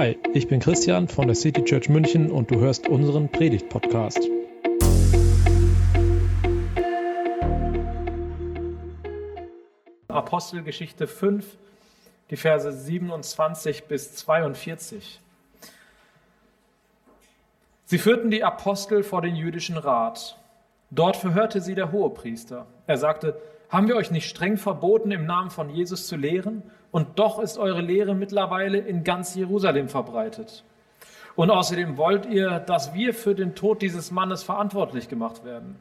[0.00, 4.18] Hi, ich bin Christian von der City Church München und du hörst unseren Predigt-Podcast.
[10.08, 11.44] Apostelgeschichte 5,
[12.30, 15.20] die Verse 27 bis 42.
[17.84, 20.38] Sie führten die Apostel vor den jüdischen Rat.
[20.90, 22.64] Dort verhörte sie der Hohepriester.
[22.86, 23.38] Er sagte,
[23.70, 26.62] haben wir euch nicht streng verboten, im Namen von Jesus zu lehren?
[26.90, 30.64] Und doch ist eure Lehre mittlerweile in ganz Jerusalem verbreitet.
[31.36, 35.78] Und außerdem wollt ihr, dass wir für den Tod dieses Mannes verantwortlich gemacht werden.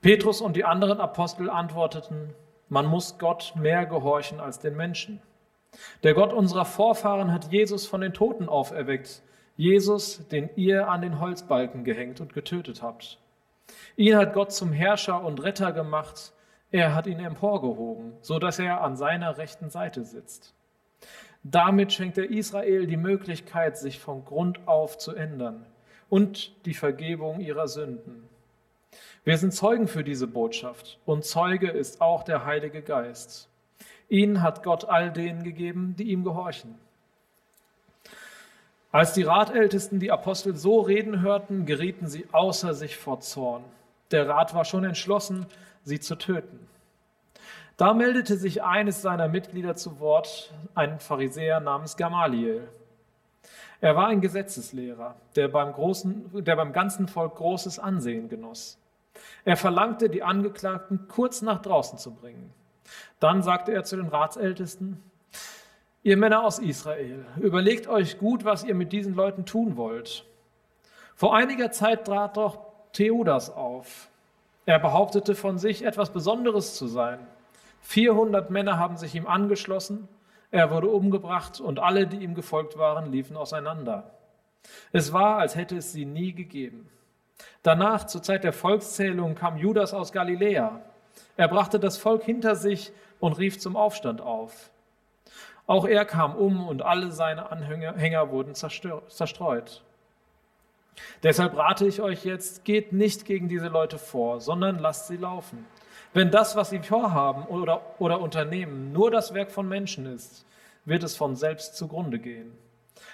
[0.00, 2.34] Petrus und die anderen Apostel antworteten,
[2.70, 5.20] man muss Gott mehr gehorchen als den Menschen.
[6.02, 9.22] Der Gott unserer Vorfahren hat Jesus von den Toten auferweckt,
[9.56, 13.18] Jesus, den ihr an den Holzbalken gehängt und getötet habt.
[13.96, 16.32] Ihn hat Gott zum Herrscher und Retter gemacht,
[16.70, 20.54] er hat ihn emporgehoben, so dass er an seiner rechten Seite sitzt.
[21.42, 25.64] Damit schenkt er Israel die Möglichkeit, sich von Grund auf zu ändern
[26.08, 28.28] und die Vergebung ihrer Sünden.
[29.24, 33.48] Wir sind Zeugen für diese Botschaft und Zeuge ist auch der Heilige Geist.
[34.08, 36.74] Ihn hat Gott all denen gegeben, die ihm gehorchen.
[38.92, 43.62] Als die Ratältesten die Apostel so reden hörten, gerieten sie außer sich vor Zorn.
[44.10, 45.46] Der Rat war schon entschlossen,
[45.84, 46.68] sie zu töten.
[47.76, 52.68] Da meldete sich eines seiner Mitglieder zu Wort, ein Pharisäer namens Gamaliel.
[53.80, 58.78] Er war ein Gesetzeslehrer, der beim, großen, der beim ganzen Volk großes Ansehen genoss.
[59.44, 62.52] Er verlangte, die Angeklagten kurz nach draußen zu bringen.
[63.18, 65.02] Dann sagte er zu den Ratsältesten,
[66.02, 70.24] Ihr Männer aus Israel, überlegt euch gut, was ihr mit diesen Leuten tun wollt.
[71.14, 74.08] Vor einiger Zeit trat doch Theudas auf,
[74.66, 77.18] er behauptete von sich, etwas Besonderes zu sein.
[77.82, 80.08] 400 Männer haben sich ihm angeschlossen,
[80.50, 84.10] er wurde umgebracht und alle, die ihm gefolgt waren, liefen auseinander.
[84.92, 86.88] Es war, als hätte es sie nie gegeben.
[87.62, 90.80] Danach, zur Zeit der Volkszählung, kam Judas aus Galiläa.
[91.36, 94.70] Er brachte das Volk hinter sich und rief zum Aufstand auf.
[95.66, 99.82] Auch er kam um und alle seine Anhänger wurden zerstreut.
[101.22, 105.66] Deshalb rate ich euch jetzt, geht nicht gegen diese Leute vor, sondern lasst sie laufen.
[106.12, 110.44] Wenn das, was sie vorhaben oder, oder unternehmen, nur das Werk von Menschen ist,
[110.84, 112.52] wird es von selbst zugrunde gehen.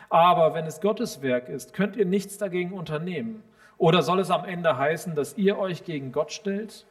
[0.08, 3.42] Aber wenn es Gottes Werk ist, könnt ihr nichts dagegen unternehmen.
[3.78, 6.86] Oder soll es am Ende heißen, dass ihr euch gegen Gott stellt?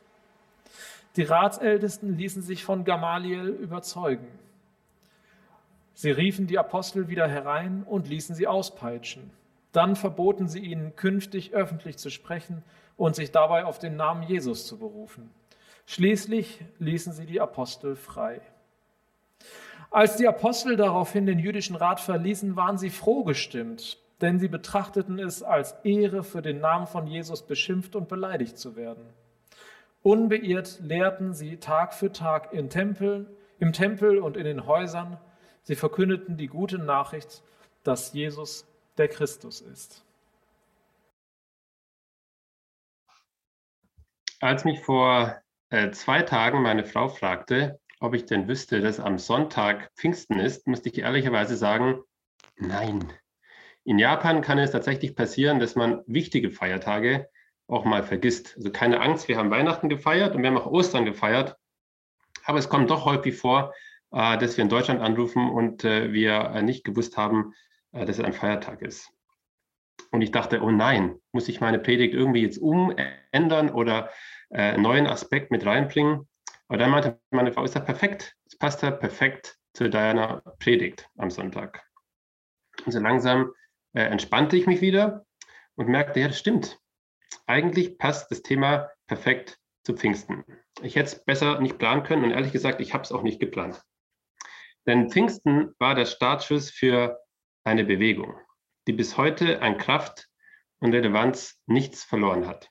[1.15, 4.27] Die Ratsältesten ließen sich von Gamaliel überzeugen.
[5.93, 9.31] Sie riefen die Apostel wieder herein und ließen sie auspeitschen.
[9.75, 12.63] Dann verboten sie ihnen künftig öffentlich zu sprechen
[12.95, 15.29] und sich dabei auf den Namen Jesus zu berufen.
[15.85, 18.39] Schließlich ließen sie die Apostel frei.
[19.91, 25.19] Als die Apostel daraufhin den jüdischen Rat verließen, waren sie froh gestimmt, denn sie betrachteten
[25.19, 29.05] es als Ehre, für den Namen von Jesus beschimpft und beleidigt zu werden.
[30.03, 33.27] Unbeirrt lehrten sie Tag für Tag in Tempeln,
[33.59, 35.17] im Tempel und in den Häusern.
[35.63, 37.43] Sie verkündeten die gute Nachricht,
[37.83, 38.65] dass Jesus
[38.97, 40.03] der Christus ist.
[44.39, 49.17] Als mich vor äh, zwei Tagen meine Frau fragte, ob ich denn wüsste, dass am
[49.17, 52.01] Sonntag Pfingsten ist, musste ich ehrlicherweise sagen,
[52.57, 53.11] nein.
[53.83, 57.29] In Japan kann es tatsächlich passieren, dass man wichtige Feiertage
[57.67, 58.55] auch mal vergisst.
[58.57, 61.55] Also keine Angst, wir haben Weihnachten gefeiert und wir haben auch Ostern gefeiert.
[62.43, 63.73] Aber es kommt doch häufig vor,
[64.11, 67.53] äh, dass wir in Deutschland anrufen und äh, wir äh, nicht gewusst haben,
[68.03, 69.11] dass es ein Feiertag ist.
[70.11, 74.09] Und ich dachte, oh nein, muss ich meine Predigt irgendwie jetzt umändern oder
[74.49, 76.27] äh, einen neuen Aspekt mit reinbringen?
[76.67, 78.35] Aber dann meinte meine Frau, ist das perfekt?
[78.45, 81.83] Es passt ja perfekt zu deiner Predigt am Sonntag.
[82.85, 83.53] Und so langsam
[83.93, 85.25] äh, entspannte ich mich wieder
[85.75, 86.79] und merkte, ja, das stimmt.
[87.45, 90.43] Eigentlich passt das Thema perfekt zu Pfingsten.
[90.81, 93.39] Ich hätte es besser nicht planen können und ehrlich gesagt, ich habe es auch nicht
[93.39, 93.83] geplant.
[94.87, 97.19] Denn Pfingsten war der Startschuss für
[97.65, 98.35] eine Bewegung,
[98.87, 100.29] die bis heute an Kraft
[100.79, 102.69] und Relevanz nichts verloren hat.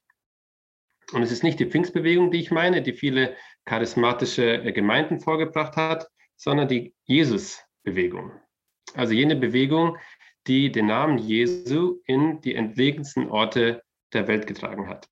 [1.12, 3.36] Und es ist nicht die Pfingstbewegung, die ich meine, die viele
[3.66, 8.32] charismatische Gemeinden vorgebracht hat, sondern die Jesus-Bewegung.
[8.94, 9.98] Also jene Bewegung,
[10.46, 13.82] die den Namen Jesu in die entlegensten Orte
[14.12, 15.08] der Welt getragen hat.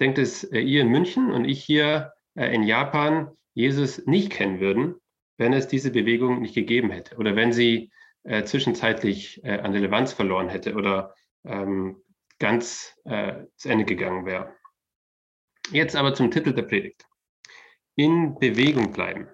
[0.00, 4.60] Denkt es äh, ihr in München und ich hier äh, in Japan Jesus nicht kennen
[4.60, 4.94] würden,
[5.40, 7.90] wenn es diese Bewegung nicht gegeben hätte oder wenn sie
[8.24, 11.14] äh, zwischenzeitlich äh, an Relevanz verloren hätte oder
[11.44, 12.02] ähm,
[12.38, 14.54] ganz äh, zu Ende gegangen wäre.
[15.72, 17.06] Jetzt aber zum Titel der Predigt.
[17.96, 19.28] In Bewegung bleiben.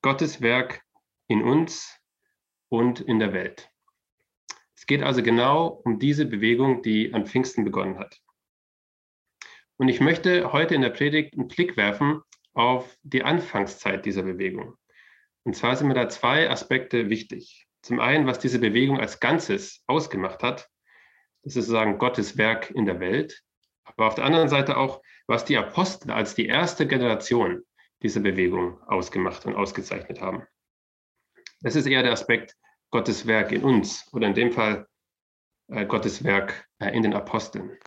[0.00, 0.82] Gottes Werk
[1.28, 1.94] in uns
[2.70, 3.70] und in der Welt.
[4.74, 8.18] Es geht also genau um diese Bewegung, die an Pfingsten begonnen hat.
[9.76, 12.22] Und ich möchte heute in der Predigt einen Blick werfen
[12.54, 14.78] auf die Anfangszeit dieser Bewegung.
[15.44, 17.66] Und zwar sind mir da zwei Aspekte wichtig.
[17.82, 20.68] Zum einen, was diese Bewegung als Ganzes ausgemacht hat.
[21.42, 23.42] Das ist sozusagen Gottes Werk in der Welt.
[23.84, 27.62] Aber auf der anderen Seite auch, was die Apostel als die erste Generation
[28.02, 30.46] dieser Bewegung ausgemacht und ausgezeichnet haben.
[31.60, 32.56] Das ist eher der Aspekt
[32.90, 34.86] Gottes Werk in uns oder in dem Fall
[35.68, 37.78] äh, Gottes Werk äh, in den Aposteln.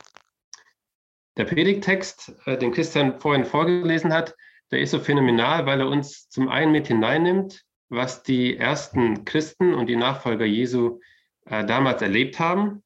[1.38, 4.35] Der Predigttext, äh, den Christian vorhin vorgelesen hat,
[4.71, 9.74] der ist so phänomenal, weil er uns zum einen mit hineinnimmt, was die ersten Christen
[9.74, 11.00] und die Nachfolger Jesu
[11.45, 12.83] äh, damals erlebt haben.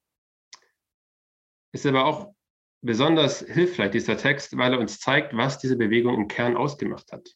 [1.72, 2.34] Ist aber auch
[2.82, 7.28] besonders hilfreich, dieser Text, weil er uns zeigt, was diese Bewegung im Kern ausgemacht hat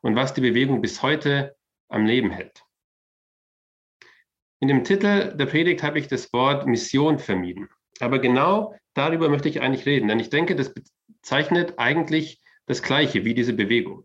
[0.00, 1.56] und was die Bewegung bis heute
[1.88, 2.62] am Leben hält.
[4.60, 7.68] In dem Titel der Predigt habe ich das Wort Mission vermieden.
[8.00, 10.74] Aber genau darüber möchte ich eigentlich reden, denn ich denke, das
[11.06, 14.04] bezeichnet eigentlich das Gleiche wie diese Bewegung.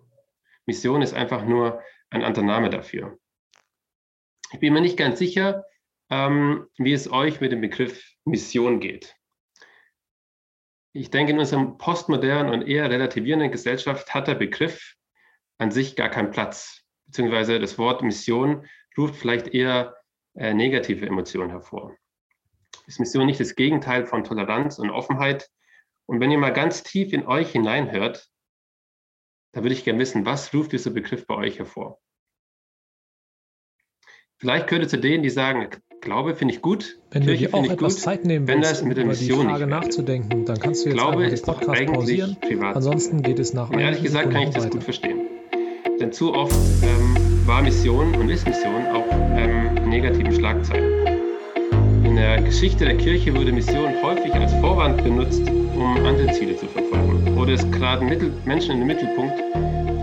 [0.66, 3.20] Mission ist einfach nur ein anderer Name dafür.
[4.54, 5.66] Ich bin mir nicht ganz sicher,
[6.10, 9.16] ähm, wie es euch mit dem Begriff Mission geht.
[10.94, 14.96] Ich denke, in unserer postmodernen und eher relativierenden Gesellschaft hat der Begriff
[15.58, 18.68] an sich gar keinen Platz, beziehungsweise das Wort Mission
[18.98, 19.98] ruft vielleicht eher
[20.36, 21.98] äh, negative Emotionen hervor.
[22.86, 25.50] Ist Mission nicht das Gegenteil von Toleranz und Offenheit?
[26.06, 28.30] Und wenn ihr mal ganz tief in euch hineinhört,
[29.54, 32.00] da würde ich gerne wissen, was ruft dieser Begriff bei euch hervor?
[34.38, 35.70] Vielleicht gehört ihr zu denen, die sagen,
[36.02, 37.00] Glaube finde ich gut.
[37.12, 40.46] Wenn Kirche du dir auch etwas gut, Zeit nehmen willst, um über die Frage nachzudenken,
[40.46, 42.38] dann kannst du jetzt Glaube ist den Podcast pausieren.
[42.42, 42.76] Privat.
[42.76, 44.70] Ansonsten geht es nach Ehrlich gesagt kann ich das weiter.
[44.72, 45.22] gut verstehen.
[46.02, 46.54] Denn zu oft
[46.84, 49.06] ähm, war Mission und ist Mission auch
[49.38, 51.08] ähm, negativen Schlagzeilen.
[52.04, 56.68] In der Geschichte der Kirche wurde Mission häufig als Vorwand benutzt, um andere Ziele zu
[56.68, 57.23] verfolgen.
[57.38, 58.08] Oder es geraten
[58.46, 59.38] Menschen in den Mittelpunkt,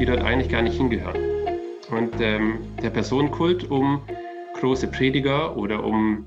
[0.01, 1.17] die dort eigentlich gar nicht hingehören.
[1.91, 4.03] Und ähm, der Personenkult um
[4.55, 6.27] große Prediger oder um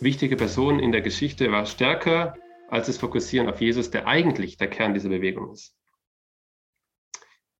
[0.00, 2.34] wichtige Personen in der Geschichte war stärker
[2.68, 5.76] als das Fokussieren auf Jesus, der eigentlich der Kern dieser Bewegung ist.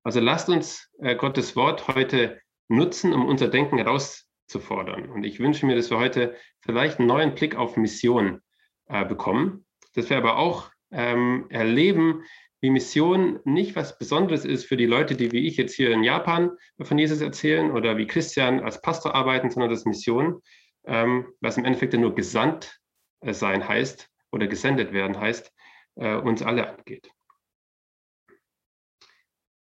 [0.02, 5.08] Also lasst uns äh, Gottes Wort heute nutzen, um unser Denken heraus zu fordern.
[5.10, 8.42] Und ich wünsche mir, dass wir heute vielleicht einen neuen Blick auf Mission
[8.86, 12.24] äh, bekommen, dass wir aber auch ähm, erleben,
[12.64, 16.02] wie Mission nicht was Besonderes ist für die Leute, die wie ich jetzt hier in
[16.02, 16.50] Japan
[16.80, 20.40] von Jesus erzählen oder wie Christian als Pastor arbeiten, sondern dass Mission,
[20.86, 22.80] ähm, was im Endeffekt nur gesandt
[23.20, 25.52] äh, sein heißt oder gesendet werden heißt,
[25.96, 27.10] äh, uns alle angeht.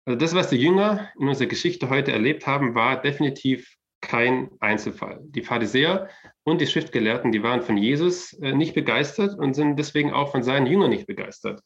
[0.07, 3.71] Also das, was die Jünger in unserer Geschichte heute erlebt haben, war definitiv
[4.01, 5.21] kein Einzelfall.
[5.25, 6.09] Die Pharisäer
[6.43, 10.43] und die Schriftgelehrten, die waren von Jesus äh, nicht begeistert und sind deswegen auch von
[10.43, 11.61] seinen Jüngern nicht begeistert.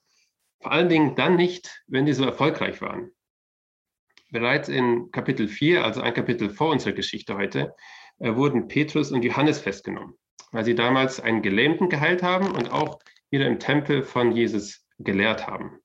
[0.63, 3.11] Vor allen Dingen dann nicht, wenn die so erfolgreich waren.
[4.31, 7.75] Bereits in Kapitel 4, also ein Kapitel vor unserer Geschichte heute,
[8.21, 10.15] äh, wurden Petrus und Johannes festgenommen,
[10.53, 13.01] weil sie damals einen Gelähmten geheilt haben und auch
[13.31, 15.81] wieder im Tempel von Jesus gelehrt haben.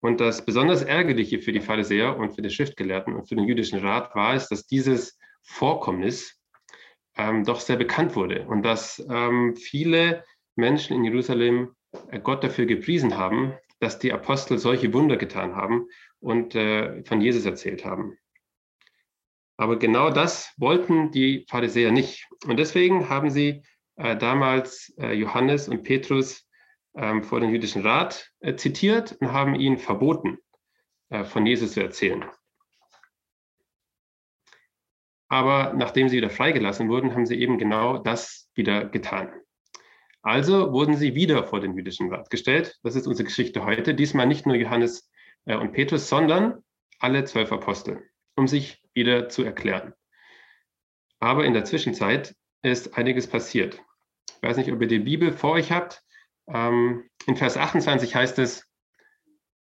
[0.00, 3.78] Und das besonders Ärgerliche für die Pharisäer und für die Schriftgelehrten und für den jüdischen
[3.78, 6.40] Rat war es, dass dieses Vorkommnis
[7.16, 10.24] ähm, doch sehr bekannt wurde und dass ähm, viele
[10.56, 11.76] Menschen in Jerusalem
[12.22, 15.86] Gott dafür gepriesen haben, dass die Apostel solche Wunder getan haben
[16.20, 18.18] und äh, von Jesus erzählt haben.
[19.56, 22.26] Aber genau das wollten die Pharisäer nicht.
[22.46, 23.62] Und deswegen haben sie
[23.96, 26.46] äh, damals äh, Johannes und Petrus
[26.94, 30.38] ähm, vor dem jüdischen Rat äh, zitiert und haben ihnen verboten,
[31.10, 32.24] äh, von Jesus zu erzählen.
[35.28, 39.30] Aber nachdem sie wieder freigelassen wurden, haben sie eben genau das wieder getan.
[40.22, 42.78] Also wurden sie wieder vor den jüdischen Rat gestellt.
[42.82, 43.94] Das ist unsere Geschichte heute.
[43.94, 45.10] Diesmal nicht nur Johannes
[45.46, 46.62] äh, und Petrus, sondern
[46.98, 48.02] alle zwölf Apostel,
[48.36, 49.94] um sich wieder zu erklären.
[51.20, 53.82] Aber in der Zwischenzeit ist einiges passiert.
[54.36, 56.02] Ich weiß nicht, ob ihr die Bibel vor euch habt.
[56.48, 58.66] Ähm, in Vers 28 heißt es,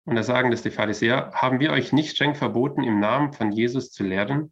[0.05, 3.53] und da sagen das die Pharisäer, haben wir euch nicht streng verboten, im Namen von
[3.53, 4.51] Jesus zu lehren?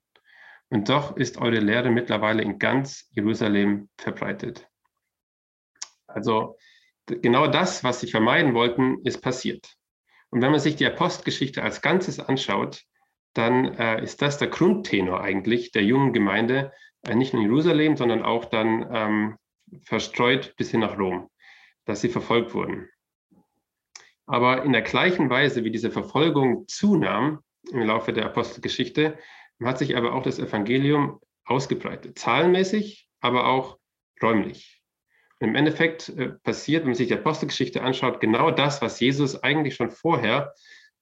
[0.69, 4.70] Und doch ist eure Lehre mittlerweile in ganz Jerusalem verbreitet.
[6.15, 6.57] Also
[7.05, 9.75] genau das, was sie vermeiden wollten, ist passiert.
[10.29, 12.83] Und wenn man sich die Apostelgeschichte als Ganzes anschaut,
[13.33, 16.71] dann äh, ist das der Grundtenor eigentlich der jungen Gemeinde,
[17.03, 19.37] äh, nicht nur in Jerusalem, sondern auch dann ähm,
[19.83, 21.29] verstreut bis hin nach Rom,
[21.85, 22.89] dass sie verfolgt wurden.
[24.25, 27.39] Aber in der gleichen Weise, wie diese Verfolgung zunahm
[27.71, 29.17] im Laufe der Apostelgeschichte,
[29.63, 33.77] hat sich aber auch das Evangelium ausgebreitet, zahlenmäßig, aber auch
[34.21, 34.80] räumlich.
[35.41, 39.73] Im Endeffekt äh, passiert, wenn man sich die Apostelgeschichte anschaut, genau das, was Jesus eigentlich
[39.73, 40.53] schon vorher,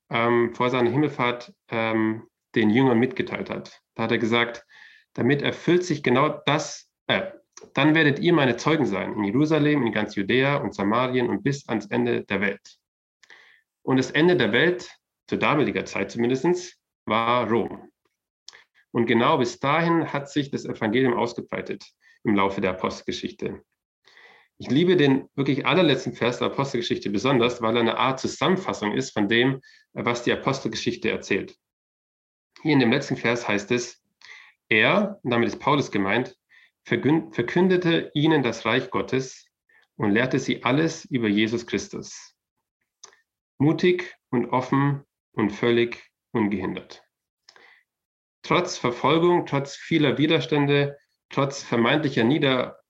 [0.09, 2.23] ähm, vor seiner Himmelfahrt, ähm,
[2.55, 3.81] den Jüngern mitgeteilt hat.
[3.95, 4.65] Da hat er gesagt,
[5.13, 7.31] damit erfüllt sich genau das, äh,
[7.73, 11.67] dann werdet ihr meine Zeugen sein in Jerusalem, in ganz Judäa und Samarien und bis
[11.67, 12.77] ans Ende der Welt.
[13.83, 14.89] Und das Ende der Welt,
[15.27, 17.91] zu damaliger Zeit zumindest, war Rom.
[18.91, 21.85] Und genau bis dahin hat sich das Evangelium ausgebreitet
[22.23, 23.63] im Laufe der Apostelgeschichte.
[24.61, 29.11] Ich liebe den wirklich allerletzten Vers der Apostelgeschichte besonders, weil er eine Art Zusammenfassung ist
[29.11, 29.61] von dem,
[29.93, 31.55] was die Apostelgeschichte erzählt.
[32.61, 34.03] Hier in dem letzten Vers heißt es,
[34.67, 36.35] er, damit ist Paulus gemeint,
[36.83, 39.47] verkündete ihnen das Reich Gottes
[39.95, 42.35] und lehrte sie alles über Jesus Christus.
[43.59, 47.01] Mutig und offen und völlig ungehindert.
[48.41, 50.97] Trotz Verfolgung, trotz vieler Widerstände,
[51.29, 52.25] trotz vermeintlicher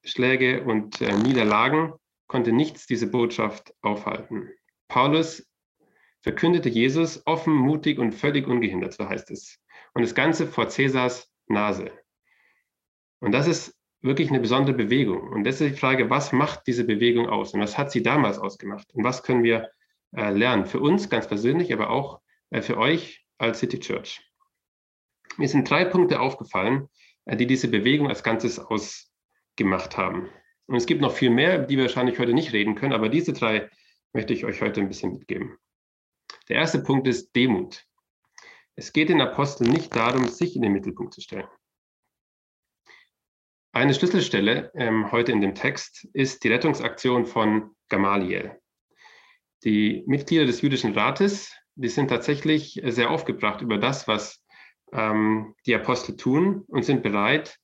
[0.10, 1.94] Niederschläge und äh, Niederlagen
[2.28, 4.50] konnte nichts diese Botschaft aufhalten.
[4.88, 5.48] Paulus
[6.22, 9.60] verkündete Jesus offen, mutig und völlig ungehindert, so heißt es.
[9.94, 11.92] Und das Ganze vor Cäsars Nase.
[13.20, 15.30] Und das ist wirklich eine besondere Bewegung.
[15.30, 17.54] Und das ist die Frage, was macht diese Bewegung aus?
[17.54, 18.94] Und was hat sie damals ausgemacht?
[18.94, 19.70] Und was können wir
[20.16, 20.66] äh, lernen?
[20.66, 24.22] Für uns ganz persönlich, aber auch äh, für euch als City Church.
[25.38, 26.88] Mir sind drei Punkte aufgefallen,
[27.26, 28.60] äh, die diese Bewegung als Ganzes
[29.60, 30.30] ausgemacht haben.
[30.68, 33.34] Und es gibt noch viel mehr, die wir wahrscheinlich heute nicht reden können, aber diese
[33.34, 33.70] drei
[34.14, 35.58] möchte ich euch heute ein bisschen mitgeben.
[36.48, 37.86] Der erste Punkt ist Demut.
[38.76, 41.48] Es geht den Aposteln nicht darum, sich in den Mittelpunkt zu stellen.
[43.74, 48.58] Eine Schlüsselstelle ähm, heute in dem Text ist die Rettungsaktion von Gamaliel.
[49.64, 54.44] Die Mitglieder des jüdischen Rates, die sind tatsächlich sehr aufgebracht über das, was
[54.94, 57.60] ähm, die Apostel tun und sind bereit,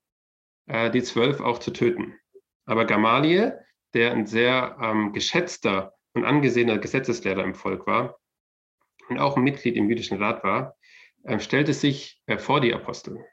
[0.67, 2.17] äh, die zwölf auch zu töten.
[2.65, 3.59] Aber Gamaliel,
[3.93, 8.19] der ein sehr ähm, geschätzter und angesehener Gesetzeslehrer im Volk war
[9.09, 10.75] und auch ein Mitglied im jüdischen Rat war,
[11.23, 13.23] äh, stellte sich äh, vor die Apostel.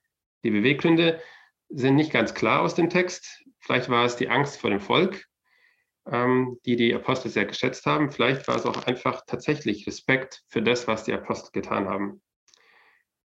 [0.45, 1.21] Die Beweggründe
[1.69, 3.45] sind nicht ganz klar aus dem Text.
[3.61, 5.25] Vielleicht war es die Angst vor dem Volk,
[6.11, 8.11] ähm, die die Apostel sehr geschätzt haben.
[8.11, 12.23] Vielleicht war es auch einfach tatsächlich Respekt für das, was die Apostel getan haben.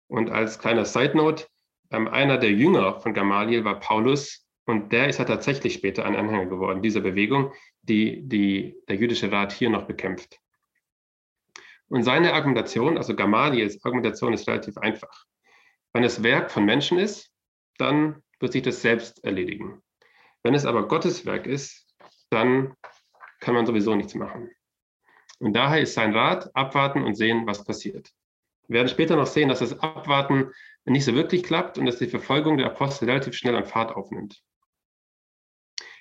[0.09, 1.47] Und als kleiner Side Note,
[1.93, 6.17] ähm, einer der Jünger von Gamaliel war Paulus und der ist ja tatsächlich später ein
[6.17, 10.39] Anhänger geworden dieser Bewegung, die, die der jüdische Rat hier noch bekämpft.
[11.89, 15.27] Und seine Argumentation, also Gamaliels Argumentation ist relativ einfach.
[15.93, 17.31] Wenn es Werk von Menschen ist,
[17.77, 19.83] dann wird sich das selbst erledigen.
[20.43, 21.87] Wenn es aber Gottes Werk ist,
[22.31, 22.75] dann
[23.41, 24.51] kann man sowieso nichts machen.
[25.39, 28.11] Und daher ist sein Rat, abwarten und sehen, was passiert.
[28.69, 30.51] Wir werden später noch sehen, dass das Abwarten
[30.85, 34.43] nicht so wirklich klappt und dass die Verfolgung der Apostel relativ schnell an Fahrt aufnimmt.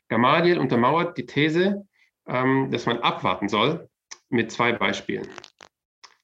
[0.08, 1.88] Gamaliel untermauert die These,
[2.28, 3.90] ähm, dass man abwarten soll,
[4.30, 5.28] mit zwei Beispielen.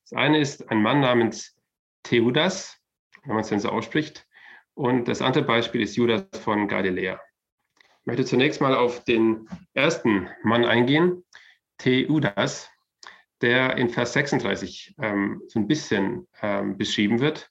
[0.09, 1.55] Das eine ist ein Mann namens
[2.03, 2.77] Theudas,
[3.23, 4.25] wenn man es denn so ausspricht,
[4.73, 7.19] und das andere Beispiel ist Judas von Galiläa.
[7.79, 11.25] Ich möchte zunächst mal auf den ersten Mann eingehen,
[11.77, 12.69] Theudas,
[13.41, 17.49] der in Vers 36 ähm, so ein bisschen ähm, beschrieben wird.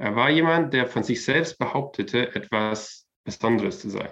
[0.00, 4.08] Er war jemand, der von sich selbst behauptete, etwas Besonderes zu sein.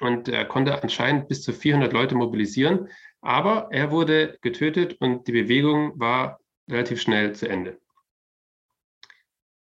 [0.00, 2.90] Und er konnte anscheinend bis zu 400 Leute mobilisieren,
[3.22, 7.80] aber er wurde getötet und die Bewegung war relativ schnell zu Ende.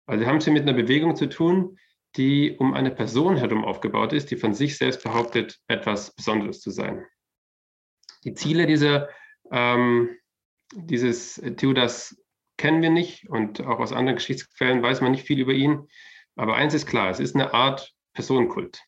[0.07, 1.79] Also haben es hier mit einer Bewegung zu tun,
[2.17, 6.73] die um eine Person herum aufgebaut ist, die von sich selbst behauptet, etwas Besonderes zu
[6.73, 7.07] sein.
[8.25, 9.09] Die Ziele dieser,
[9.53, 10.11] ähm,
[10.73, 12.17] dieses Theodas
[12.57, 15.89] kennen wir nicht und auch aus anderen Geschichtsquellen weiß man nicht viel über ihn.
[16.37, 18.83] Aber eins ist klar, es ist eine Art Personenkult.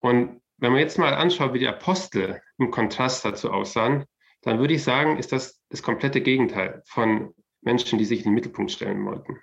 [0.00, 4.04] Und wenn man jetzt mal anschaut, wie die Apostel im Kontrast dazu aussahen,
[4.42, 8.34] dann würde ich sagen, ist das das komplette Gegenteil von Menschen, die sich in den
[8.34, 9.40] Mittelpunkt stellen wollten.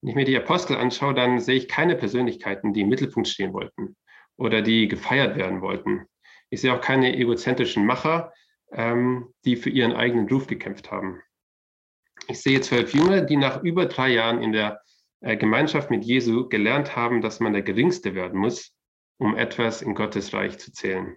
[0.00, 3.52] Wenn ich mir die Apostel anschaue, dann sehe ich keine Persönlichkeiten, die im Mittelpunkt stehen
[3.52, 3.96] wollten
[4.36, 6.06] oder die gefeiert werden wollten.
[6.48, 8.32] Ich sehe auch keine egozentrischen Macher,
[8.72, 11.20] ähm, die für ihren eigenen Ruf gekämpft haben.
[12.28, 14.80] Ich sehe zwölf Jünger, die nach über drei Jahren in der
[15.20, 18.74] äh, Gemeinschaft mit Jesu gelernt haben, dass man der Geringste werden muss,
[19.18, 21.16] um etwas in Gottes Reich zu zählen.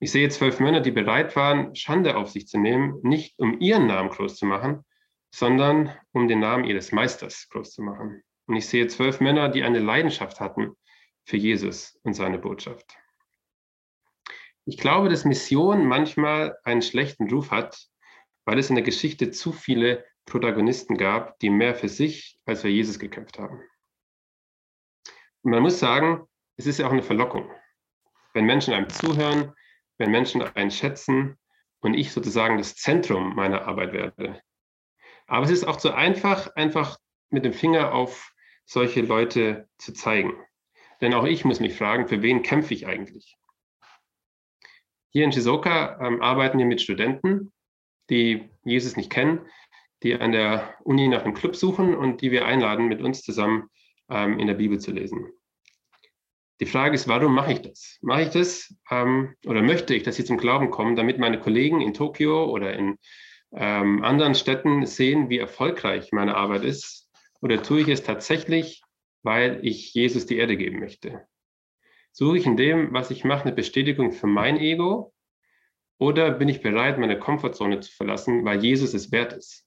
[0.00, 3.86] Ich sehe zwölf Männer, die bereit waren, Schande auf sich zu nehmen, nicht um ihren
[3.86, 4.84] Namen groß zu machen,
[5.34, 8.22] sondern um den Namen ihres Meisters groß zu machen.
[8.46, 10.76] Und ich sehe zwölf Männer, die eine Leidenschaft hatten
[11.24, 12.96] für Jesus und seine Botschaft.
[14.66, 17.86] Ich glaube, dass Mission manchmal einen schlechten Ruf hat,
[18.46, 22.68] weil es in der Geschichte zu viele Protagonisten gab, die mehr für sich als für
[22.68, 23.62] Jesus gekämpft haben.
[25.42, 27.50] Und man muss sagen, es ist ja auch eine Verlockung.
[28.32, 29.52] Wenn Menschen einem zuhören,
[29.98, 31.38] wenn Menschen einen schätzen
[31.80, 34.40] und ich sozusagen das Zentrum meiner Arbeit werde.
[35.26, 38.32] Aber es ist auch zu einfach, einfach mit dem Finger auf
[38.64, 40.32] solche Leute zu zeigen.
[41.00, 43.36] Denn auch ich muss mich fragen, für wen kämpfe ich eigentlich?
[45.14, 47.52] Hier in Shizuoka ähm, arbeiten wir mit Studenten,
[48.10, 49.46] die Jesus nicht kennen,
[50.02, 53.68] die an der Uni nach einem Club suchen und die wir einladen, mit uns zusammen
[54.10, 55.28] ähm, in der Bibel zu lesen.
[56.60, 57.98] Die Frage ist, warum mache ich das?
[58.02, 61.80] Mache ich das ähm, oder möchte ich, dass sie zum Glauben kommen, damit meine Kollegen
[61.80, 62.98] in Tokio oder in
[63.54, 67.08] ähm, anderen Städten sehen, wie erfolgreich meine Arbeit ist?
[67.40, 68.82] Oder tue ich es tatsächlich,
[69.22, 71.24] weil ich Jesus die Erde geben möchte?
[72.16, 75.12] Suche ich in dem, was ich mache, eine Bestätigung für mein Ego?
[75.98, 79.66] Oder bin ich bereit, meine Komfortzone zu verlassen, weil Jesus es wert ist?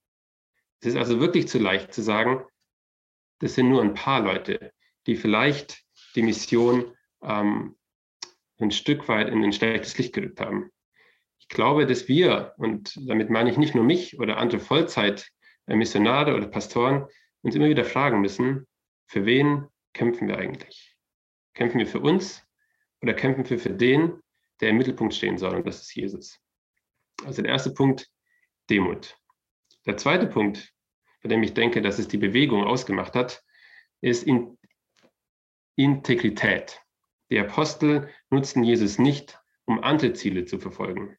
[0.80, 2.46] Es ist also wirklich zu leicht zu sagen,
[3.40, 4.72] das sind nur ein paar Leute,
[5.08, 5.84] die vielleicht
[6.16, 7.76] die Mission ähm,
[8.60, 10.72] ein Stück weit in ein schlechtes Licht gerückt haben.
[11.40, 16.48] Ich glaube, dass wir, und damit meine ich nicht nur mich oder andere Vollzeit-Missionare oder
[16.48, 17.08] Pastoren,
[17.42, 18.68] uns immer wieder fragen müssen,
[19.06, 20.97] für wen kämpfen wir eigentlich?
[21.58, 22.46] Kämpfen wir für uns
[23.02, 24.22] oder kämpfen wir für den,
[24.62, 25.56] der im Mittelpunkt stehen soll?
[25.56, 26.40] Und das ist Jesus.
[27.26, 28.08] Also der erste Punkt,
[28.70, 29.18] Demut.
[29.88, 30.72] Der zweite Punkt,
[31.24, 33.44] bei dem ich denke, dass es die Bewegung ausgemacht hat,
[34.02, 34.28] ist
[35.76, 36.80] Integrität.
[37.32, 41.18] Die Apostel nutzten Jesus nicht, um andere Ziele zu verfolgen.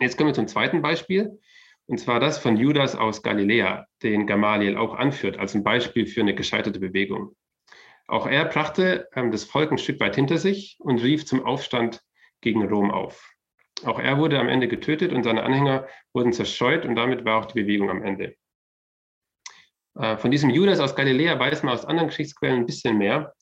[0.00, 1.38] Jetzt kommen wir zum zweiten Beispiel,
[1.86, 6.22] und zwar das von Judas aus Galiläa, den Gamaliel auch anführt als ein Beispiel für
[6.22, 7.36] eine gescheiterte Bewegung.
[8.08, 12.02] Auch er brachte ähm, das Volk ein Stück weit hinter sich und rief zum Aufstand
[12.40, 13.34] gegen Rom auf.
[13.84, 17.46] Auch er wurde am Ende getötet und seine Anhänger wurden zerstreut und damit war auch
[17.46, 18.34] die Bewegung am Ende.
[19.94, 23.34] Äh, von diesem Judas aus Galiläa weiß man aus anderen Geschichtsquellen ein bisschen mehr,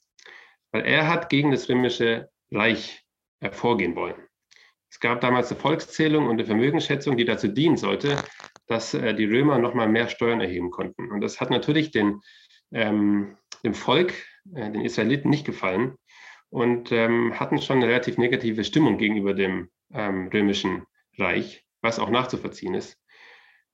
[0.72, 3.07] weil er hat gegen das römische Reich
[3.40, 4.16] hervorgehen wollen.
[4.90, 8.16] Es gab damals eine Volkszählung und eine Vermögensschätzung, die dazu dienen sollte,
[8.66, 11.12] dass äh, die Römer nochmal mehr Steuern erheben konnten.
[11.12, 12.20] Und das hat natürlich den,
[12.72, 14.12] ähm, dem Volk
[14.54, 15.96] äh, den Israeliten nicht gefallen
[16.50, 20.85] und ähm, hatten schon eine relativ negative Stimmung gegenüber dem ähm, römischen
[21.18, 22.98] Reich, was auch nachzuvollziehen ist.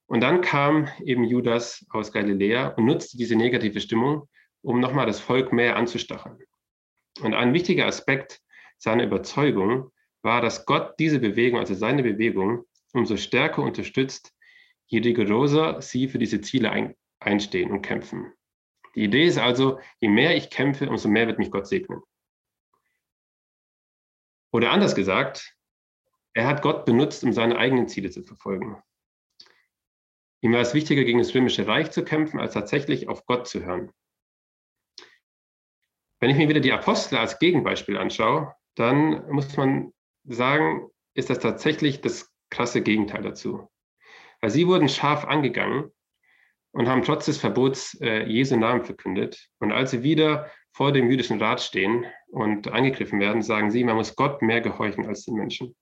[0.06, 4.28] Und dann kam eben Judas aus Galiläa und nutzte diese negative Stimmung,
[4.62, 6.38] um nochmal das Volk mehr anzustacheln.
[7.20, 8.40] Und ein wichtiger Aspekt
[8.78, 9.90] seiner Überzeugung
[10.22, 14.32] war, dass Gott diese Bewegung, also seine Bewegung, umso stärker unterstützt,
[14.87, 18.32] je rigoroser sie für diese Ziele ein, einstehen und kämpfen.
[18.94, 22.02] Die Idee ist also, je mehr ich kämpfe, umso mehr wird mich Gott segnen.
[24.52, 25.57] Oder anders gesagt,
[26.35, 28.83] er hat Gott benutzt, um seine eigenen Ziele zu verfolgen.
[30.42, 33.64] Ihm war es wichtiger, gegen das römische Reich zu kämpfen, als tatsächlich auf Gott zu
[33.64, 33.92] hören.
[36.20, 39.92] Wenn ich mir wieder die Apostel als Gegenbeispiel anschaue, dann muss man
[40.24, 43.68] sagen, ist das tatsächlich das krasse Gegenteil dazu.
[44.40, 45.92] Weil sie wurden scharf angegangen
[46.72, 49.48] und haben trotz des Verbots äh, Jesu Namen verkündet.
[49.58, 53.96] Und als sie wieder vor dem jüdischen Rat stehen und angegriffen werden, sagen sie, man
[53.96, 55.76] muss Gott mehr gehorchen als den Menschen.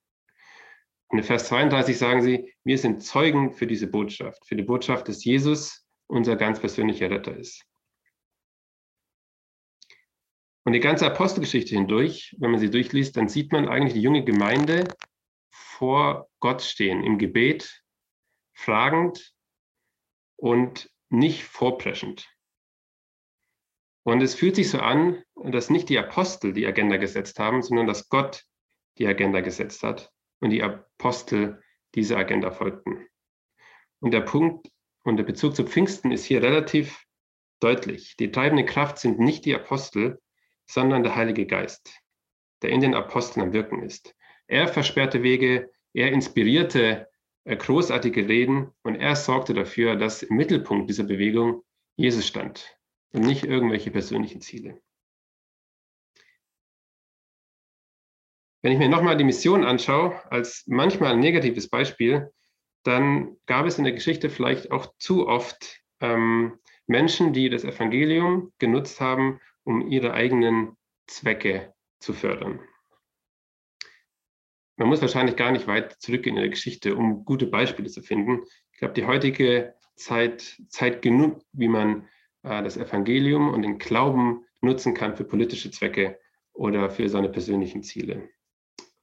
[1.07, 5.07] Und in Vers 32 sagen sie, wir sind Zeugen für diese Botschaft, für die Botschaft,
[5.07, 7.65] dass Jesus unser ganz persönlicher Retter ist.
[10.63, 14.23] Und die ganze Apostelgeschichte hindurch, wenn man sie durchliest, dann sieht man eigentlich die junge
[14.23, 14.83] Gemeinde
[15.51, 17.81] vor Gott stehen, im Gebet,
[18.53, 19.33] fragend
[20.41, 22.27] und nicht vorpreschend.
[24.03, 27.85] Und es fühlt sich so an, dass nicht die Apostel die Agenda gesetzt haben, sondern
[27.85, 28.43] dass Gott
[28.97, 31.61] die Agenda gesetzt hat und die Apostel
[31.93, 33.07] dieser Agenda folgten.
[33.99, 34.67] Und der Punkt
[35.03, 37.05] und der Bezug zu Pfingsten ist hier relativ
[37.59, 38.15] deutlich.
[38.17, 40.19] Die treibende Kraft sind nicht die Apostel,
[40.65, 42.01] sondern der Heilige Geist,
[42.63, 44.15] der in den Aposteln am Wirken ist.
[44.47, 47.10] Er versperrte Wege, er inspirierte
[47.45, 51.63] großartige Reden und er sorgte dafür, dass im Mittelpunkt dieser Bewegung
[51.95, 52.77] Jesus stand
[53.13, 54.81] und nicht irgendwelche persönlichen Ziele.
[58.63, 62.31] Wenn ich mir nochmal die Mission anschaue, als manchmal ein negatives Beispiel,
[62.83, 68.53] dann gab es in der Geschichte vielleicht auch zu oft ähm, Menschen, die das Evangelium
[68.59, 70.77] genutzt haben, um ihre eigenen
[71.07, 72.59] Zwecke zu fördern
[74.81, 78.41] man muss wahrscheinlich gar nicht weit zurückgehen in der Geschichte, um gute Beispiele zu finden.
[78.71, 82.07] Ich glaube, die heutige Zeit zeigt genug, wie man
[82.41, 86.19] äh, das Evangelium und den Glauben nutzen kann für politische Zwecke
[86.53, 88.29] oder für seine persönlichen Ziele.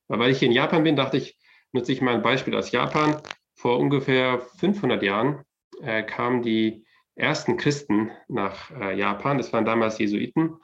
[0.09, 1.38] Aber weil ich hier in Japan bin, dachte ich,
[1.71, 3.23] nutze ich mal ein Beispiel aus Japan.
[3.55, 5.45] Vor ungefähr 500 Jahren
[5.81, 9.38] äh, kamen die ersten Christen nach äh, Japan.
[9.38, 10.57] Das waren damals Jesuiten.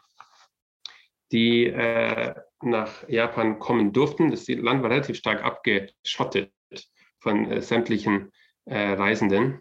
[1.30, 4.30] die äh, nach Japan kommen durften.
[4.30, 6.52] Das Land war relativ stark abgeschottet
[7.20, 8.30] von äh, sämtlichen
[8.66, 9.60] äh, Reisenden.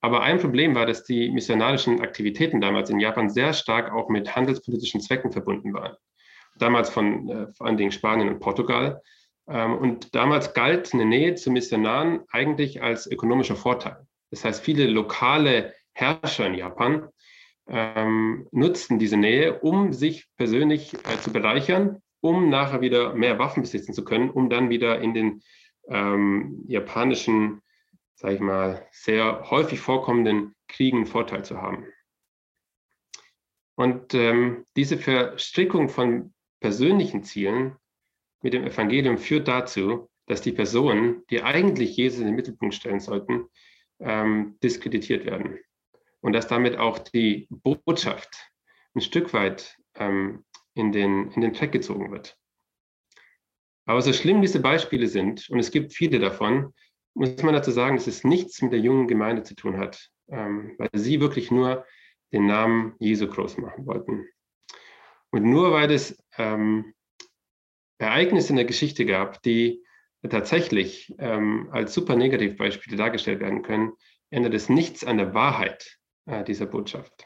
[0.00, 4.36] Aber ein Problem war, dass die missionarischen Aktivitäten damals in Japan sehr stark auch mit
[4.36, 5.96] handelspolitischen Zwecken verbunden waren.
[6.58, 9.02] Damals von äh, vor allen Dingen Spanien und Portugal.
[9.48, 14.06] Ähm, und damals galt eine Nähe zu Missionaren eigentlich als ökonomischer Vorteil.
[14.30, 17.08] Das heißt, viele lokale Herrscher in Japan
[17.68, 23.62] ähm, nutzten diese Nähe, um sich persönlich äh, zu bereichern, um nachher wieder mehr Waffen
[23.62, 25.42] besitzen zu können, um dann wieder in den
[25.88, 27.62] ähm, japanischen,
[28.14, 31.86] sage ich mal, sehr häufig vorkommenden Kriegen Vorteil zu haben.
[33.76, 37.76] Und ähm, diese Verstrickung von persönlichen Zielen
[38.42, 43.00] mit dem Evangelium führt dazu, dass die Personen, die eigentlich Jesus in den Mittelpunkt stellen
[43.00, 43.46] sollten,
[44.00, 45.58] ähm, diskreditiert werden.
[46.20, 48.50] Und dass damit auch die Botschaft
[48.94, 50.44] ein Stück weit ähm,
[50.76, 52.38] in, den, in den Dreck gezogen wird.
[53.86, 56.74] Aber so schlimm diese Beispiele sind, und es gibt viele davon,
[57.14, 60.74] muss man dazu sagen, dass es nichts mit der jungen Gemeinde zu tun hat, ähm,
[60.78, 61.86] weil sie wirklich nur
[62.32, 64.28] den Namen Jesu groß machen wollten.
[65.30, 66.92] Und nur weil es ähm,
[67.98, 69.82] Ereignisse in der Geschichte gab, die
[70.28, 73.92] tatsächlich ähm, als super Negativbeispiele dargestellt werden können,
[74.30, 77.25] ändert es nichts an der Wahrheit äh, dieser Botschaft.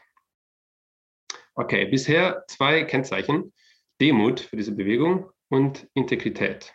[1.55, 3.53] Okay, bisher zwei Kennzeichen.
[3.99, 6.73] Demut für diese Bewegung und Integrität.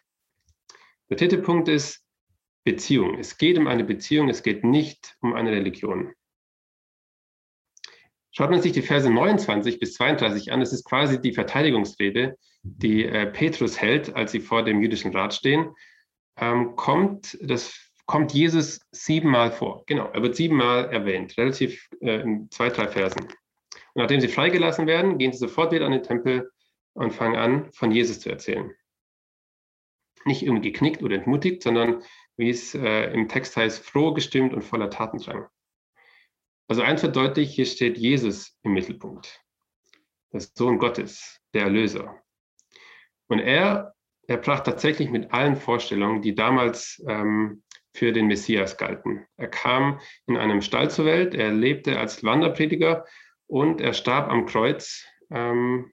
[1.08, 2.04] Der dritte Punkt ist
[2.64, 3.18] Beziehung.
[3.18, 6.12] Es geht um eine Beziehung, es geht nicht um eine Religion.
[8.32, 13.06] Schaut man sich die Verse 29 bis 32 an, das ist quasi die Verteidigungsrede, die
[13.06, 15.74] äh, Petrus hält, als sie vor dem jüdischen Rat stehen,
[16.36, 19.84] ähm, kommt, das kommt Jesus siebenmal vor.
[19.86, 23.26] Genau, er wird siebenmal erwähnt, relativ äh, in zwei, drei Versen.
[23.96, 26.52] Und nachdem sie freigelassen werden, gehen sie sofort wieder an den Tempel
[26.92, 28.74] und fangen an, von Jesus zu erzählen.
[30.26, 32.02] Nicht irgendwie geknickt oder entmutigt, sondern
[32.37, 35.46] wie es äh, im Text heißt, froh gestimmt und voller Tatendrang.
[36.68, 39.42] Also eins wird deutlich, hier steht Jesus im Mittelpunkt.
[40.30, 42.22] Der Sohn Gottes, der Erlöser.
[43.28, 43.94] Und er,
[44.26, 47.62] er brach tatsächlich mit allen Vorstellungen, die damals ähm,
[47.94, 49.26] für den Messias galten.
[49.38, 53.06] Er kam in einem Stall zur Welt, er lebte als Wanderprediger
[53.46, 55.92] und er starb am Kreuz, ähm,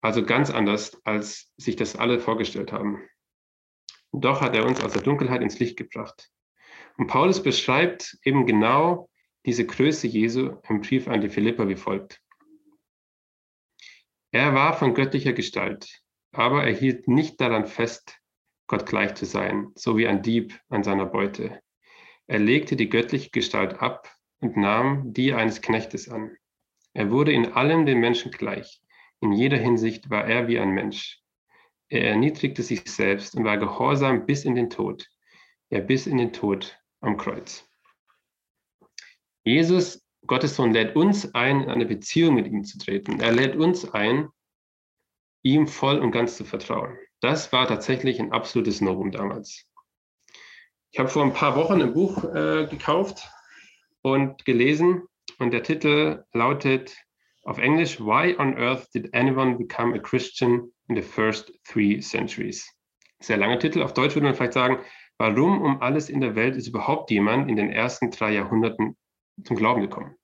[0.00, 3.08] also ganz anders, als sich das alle vorgestellt haben.
[4.12, 6.30] Doch hat er uns aus der Dunkelheit ins Licht gebracht.
[6.96, 9.10] Und Paulus beschreibt eben genau
[9.44, 12.20] diese Größe Jesu im Brief an die Philipper wie folgt.
[14.32, 18.18] Er war von göttlicher Gestalt, aber er hielt nicht daran fest,
[18.66, 21.62] Gott gleich zu sein, so wie ein Dieb an seiner Beute.
[22.26, 26.36] Er legte die göttliche Gestalt ab und nahm die eines Knechtes an.
[26.92, 28.80] Er wurde in allem den Menschen gleich.
[29.20, 31.22] In jeder Hinsicht war er wie ein Mensch.
[31.88, 35.08] Er erniedrigte sich selbst und war gehorsam bis in den Tod.
[35.70, 37.68] Ja, bis in den Tod am Kreuz.
[39.44, 43.20] Jesus, Gottes Sohn, lädt uns ein, in eine Beziehung mit ihm zu treten.
[43.20, 44.28] Er lädt uns ein,
[45.42, 46.98] ihm voll und ganz zu vertrauen.
[47.20, 49.64] Das war tatsächlich ein absolutes Novum damals.
[50.90, 53.28] Ich habe vor ein paar Wochen ein Buch äh, gekauft
[54.06, 55.02] und gelesen
[55.40, 56.96] und der Titel lautet
[57.42, 62.72] auf Englisch Why on Earth did anyone become a Christian in the first three centuries?
[63.20, 63.82] Sehr langer Titel.
[63.82, 64.78] Auf Deutsch würde man vielleicht sagen,
[65.18, 68.96] warum um alles in der Welt ist überhaupt jemand in den ersten drei Jahrhunderten
[69.42, 70.14] zum Glauben gekommen.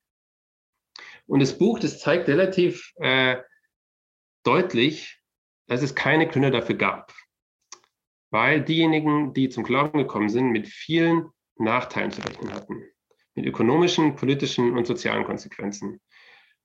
[1.27, 3.39] Und das Buch, das zeigt relativ äh,
[4.45, 5.21] deutlich,
[5.67, 7.13] dass es keine Gründe dafür gab.
[8.31, 12.92] Weil diejenigen, die zum Glauben gekommen sind, mit vielen Nachteilen zu rechnen hatten.
[13.35, 16.01] Mit ökonomischen, politischen und sozialen Konsequenzen.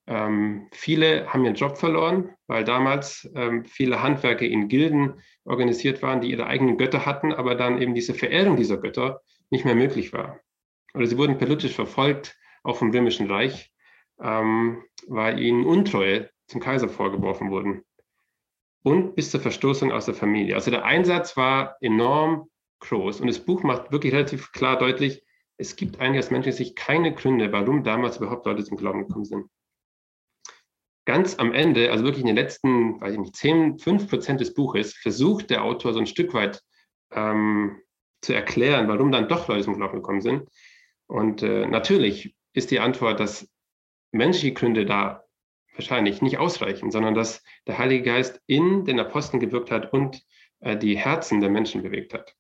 [0.06, 6.22] Ähm, viele haben ihren Job verloren, weil damals ähm, viele Handwerker in Gilden organisiert waren,
[6.22, 10.14] die ihre eigenen Götter hatten, aber dann eben diese Verehrung dieser Götter nicht mehr möglich
[10.14, 10.40] war
[10.98, 13.72] oder sie wurden politisch verfolgt, auch vom Römischen Reich,
[14.20, 17.84] ähm, weil ihnen Untreue zum Kaiser vorgeworfen wurden.
[18.84, 20.56] Und bis zur Verstoßung aus der Familie.
[20.56, 22.50] Also der Einsatz war enorm
[22.80, 23.22] groß.
[23.22, 25.24] Und das Buch macht wirklich relativ klar deutlich,
[25.58, 29.26] es gibt eigentlich aus menschlicher Sicht keine Gründe, warum damals überhaupt Leute zum Glauben gekommen
[29.26, 29.50] sind.
[31.06, 34.54] Ganz am Ende, also wirklich in den letzten, weiß ich nicht, 10, 5 Prozent des
[34.54, 36.62] Buches, versucht der Autor so ein Stück weit
[37.12, 37.82] ähm,
[38.22, 40.50] zu erklären, warum dann doch Leute zum Glauben gekommen sind.
[41.08, 43.50] Und äh, natürlich ist die Antwort, dass
[44.12, 45.24] menschliche Gründe da
[45.74, 50.22] wahrscheinlich nicht ausreichen, sondern dass der Heilige Geist in den Aposteln gewirkt hat und
[50.60, 52.36] äh, die Herzen der Menschen bewegt hat.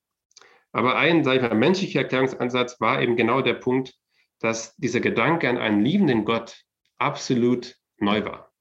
[0.71, 3.95] Aber ein, sage ich mal, menschlicher Erklärungsansatz war eben genau der Punkt,
[4.39, 6.63] dass dieser Gedanke an einen liebenden Gott
[6.97, 8.51] absolut neu war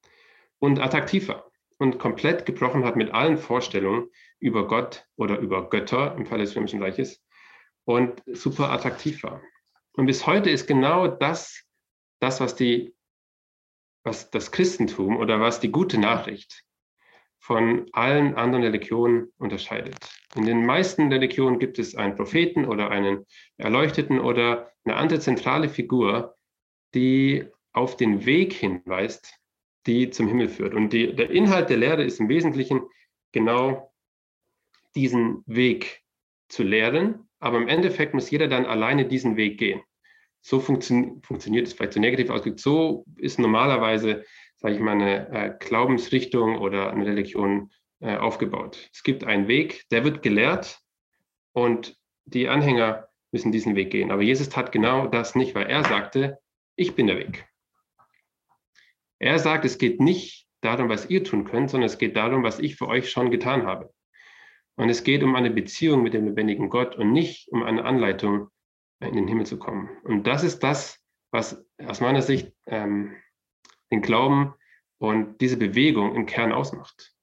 [0.59, 1.51] und attraktiv war.
[1.79, 6.57] und komplett gebrochen hat mit allen Vorstellungen über Gott oder über Götter im Fall des
[6.57, 7.23] Römischen Reiches
[7.85, 9.42] und super attraktiv war.
[9.92, 11.64] Und bis heute ist genau das,
[12.21, 12.95] das, was die,
[14.05, 16.64] was das Christentum oder was die gute Nachricht
[17.38, 19.97] von allen anderen Religionen unterscheidet.
[20.37, 23.25] In den meisten Religionen gibt es einen Propheten oder einen
[23.57, 26.37] Erleuchteten oder eine andere zentrale Figur,
[26.94, 29.35] die auf den Weg hinweist,
[29.87, 30.75] die zum Himmel führt.
[30.75, 32.83] Und die, der Inhalt der Lehre ist im Wesentlichen
[33.33, 33.92] genau
[34.94, 36.03] diesen Weg
[36.49, 39.83] zu lehren, aber im Endeffekt muss jeder dann alleine diesen Weg gehen.
[40.40, 42.61] So funktio funktioniert es vielleicht so negativ ausgedrückt.
[42.61, 44.25] So ist normalerweise,
[44.57, 47.70] sage ich mal, eine äh, Glaubensrichtung oder eine Religion
[48.07, 48.88] äh, aufgebaut.
[48.92, 50.81] Es gibt einen Weg, der wird gelehrt
[51.53, 54.12] und die Anhänger müssen diesen Weg gehen.
[54.12, 56.38] Aber Jesus tat genau das nicht, weil er sagte,
[56.77, 57.49] ich bin der Weg.
[59.19, 62.61] Er sagt, es geht nicht darum, was ihr tun könnt, sondern es geht darum, was
[62.61, 63.92] ich für euch schon getan habe.
[64.77, 68.51] Und es geht um eine Beziehung mit dem lebendigen Gott und nicht um eine Anleitung,
[69.01, 69.88] in den Himmel zu kommen.
[70.05, 73.16] Und das ist das, was aus meiner Sicht ähm,
[73.90, 74.55] den Glauben
[74.99, 77.15] und diese Bewegung im Kern ausmacht.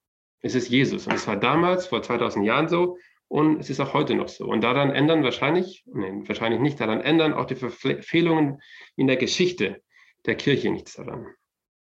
[0.44, 1.08] Es ist Jesus.
[1.08, 2.98] Und es war damals, vor 2000 Jahren so,
[3.30, 4.46] und es ist auch heute noch so.
[4.46, 8.62] Und daran ändern wahrscheinlich, nein, wahrscheinlich nicht, daran ändern auch die Verfehlungen
[8.96, 9.82] in der Geschichte
[10.26, 11.26] der Kirche nichts daran.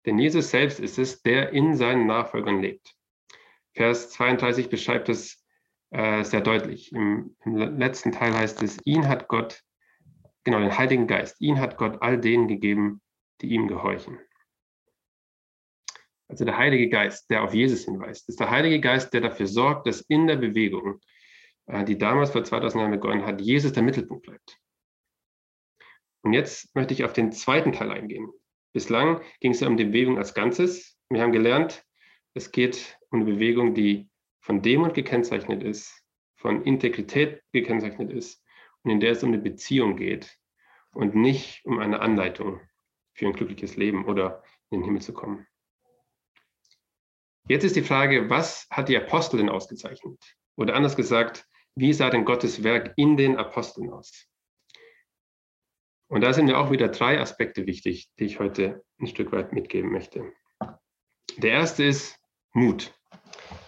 [0.04, 2.94] Denn Jesus selbst ist es, der in seinen Nachfolgern lebt.
[3.74, 5.44] Vers 32 beschreibt es
[5.90, 6.92] äh, sehr deutlich.
[6.92, 9.62] Im, Im letzten Teil heißt es, ihn hat Gott,
[10.42, 13.00] genau den Heiligen Geist, ihn hat Gott all denen gegeben,
[13.40, 14.18] die ihm gehorchen.
[16.28, 19.86] Also der Heilige Geist, der auf Jesus hinweist, ist der Heilige Geist, der dafür sorgt,
[19.86, 21.00] dass in der Bewegung,
[21.66, 24.58] äh, die damals vor 2000 Jahren begonnen hat, Jesus der Mittelpunkt bleibt.
[26.22, 28.30] Und jetzt möchte ich auf den zweiten Teil eingehen.
[28.74, 30.98] Bislang ging es ja um die Bewegung als Ganzes.
[31.08, 31.84] Wir haben gelernt,
[32.34, 34.10] es geht um eine Bewegung, die
[34.40, 36.04] von Demut gekennzeichnet ist,
[36.36, 38.44] von Integrität gekennzeichnet ist
[38.82, 40.38] und in der es um eine Beziehung geht
[40.92, 42.60] und nicht um eine Anleitung
[43.14, 45.46] für ein glückliches Leben oder in den Himmel zu kommen.
[47.48, 50.22] Jetzt ist die Frage, was hat die Apostel denn ausgezeichnet?
[50.56, 54.26] Oder anders gesagt, wie sah denn Gottes Werk in den Aposteln aus?
[56.08, 59.54] Und da sind mir auch wieder drei Aspekte wichtig, die ich heute ein Stück weit
[59.54, 60.30] mitgeben möchte.
[61.38, 62.18] Der erste ist
[62.52, 62.92] Mut.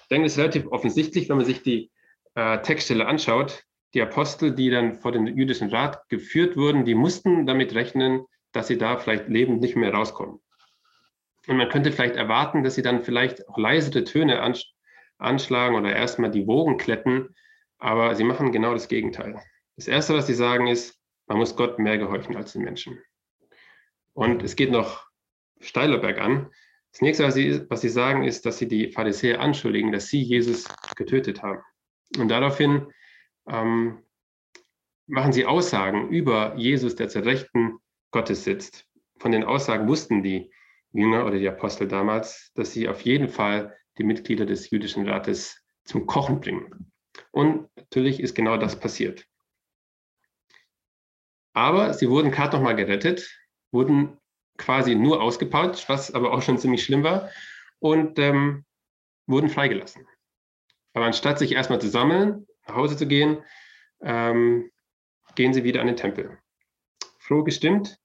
[0.03, 1.91] Ich denke, es ist relativ offensichtlich, wenn man sich die
[2.35, 3.65] äh, Textstelle anschaut.
[3.95, 8.67] Die Apostel, die dann vor den jüdischen Rat geführt wurden, die mussten damit rechnen, dass
[8.67, 10.41] sie da vielleicht lebend nicht mehr rauskommen.
[11.47, 14.41] Und man könnte vielleicht erwarten, dass sie dann vielleicht auch leisere Töne
[15.19, 17.35] anschlagen oder erstmal die Wogen kletten,
[17.79, 19.41] aber sie machen genau das Gegenteil.
[19.77, 23.03] Das Erste, was sie sagen, ist, man muss Gott mehr gehorchen als den Menschen.
[24.13, 25.07] Und es geht noch
[25.61, 26.51] steiler bergan.
[26.93, 30.21] Das nächste, was sie, was sie sagen, ist, dass sie die Pharisäer anschuldigen, dass sie
[30.21, 30.65] Jesus
[30.97, 31.63] getötet haben.
[32.19, 32.93] Und daraufhin
[33.49, 34.03] ähm,
[35.07, 37.79] machen sie Aussagen über Jesus, der zur Rechten
[38.11, 38.87] Gottes sitzt.
[39.19, 40.53] Von den Aussagen wussten die
[40.93, 45.65] Jünger oder die Apostel damals, dass sie auf jeden Fall die Mitglieder des jüdischen Rates
[45.85, 46.93] zum Kochen bringen.
[47.31, 49.27] Und natürlich ist genau das passiert.
[51.53, 53.29] Aber sie wurden gerade noch mal gerettet,
[53.73, 54.19] wurden
[54.57, 57.31] quasi nur ausgepautscht, was aber auch schon ziemlich schlimm war,
[57.79, 58.65] und ähm,
[59.27, 60.07] wurden freigelassen.
[60.93, 63.43] Aber anstatt sich erstmal zu sammeln, nach Hause zu gehen,
[64.03, 64.71] ähm,
[65.35, 66.39] gehen sie wieder an den Tempel.
[67.19, 68.00] Froh gestimmt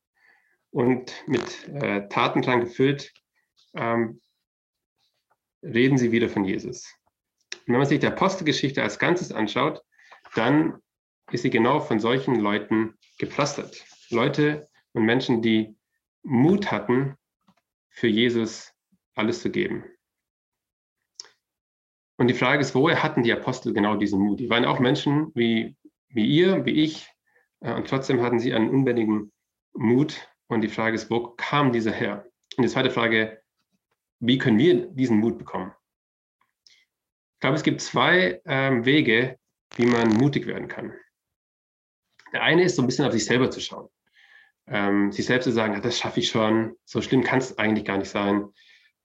[0.75, 3.13] und mit äh, Tatendrang gefüllt,
[3.75, 4.19] ähm,
[5.63, 6.93] reden sie wieder von Jesus.
[7.65, 9.81] Und wenn man sich die Apostelgeschichte als Ganzes anschaut,
[10.35, 10.81] dann
[11.31, 13.85] ist sie genau von solchen Leuten gepflastert.
[14.09, 15.77] Leute und Menschen, die
[16.23, 17.15] Mut hatten,
[17.87, 18.73] für Jesus
[19.13, 19.85] alles zu geben.
[22.17, 24.41] Und die Frage ist, woher hatten die Apostel genau diesen Mut?
[24.41, 25.77] Die waren auch Menschen wie,
[26.09, 27.07] wie ihr, wie ich,
[27.61, 29.31] äh, und trotzdem hatten sie einen unbändigen
[29.73, 30.27] Mut.
[30.47, 32.25] Und die Frage ist, wo kam dieser her?
[32.57, 33.41] Und die zweite Frage,
[34.19, 35.73] wie können wir diesen Mut bekommen?
[36.67, 39.37] Ich glaube, es gibt zwei ähm, Wege,
[39.75, 40.93] wie man mutig werden kann.
[42.33, 43.89] Der eine ist so ein bisschen auf sich selber zu schauen.
[44.67, 47.85] Ähm, sich selbst zu sagen, ja, das schaffe ich schon, so schlimm kann es eigentlich
[47.85, 48.47] gar nicht sein.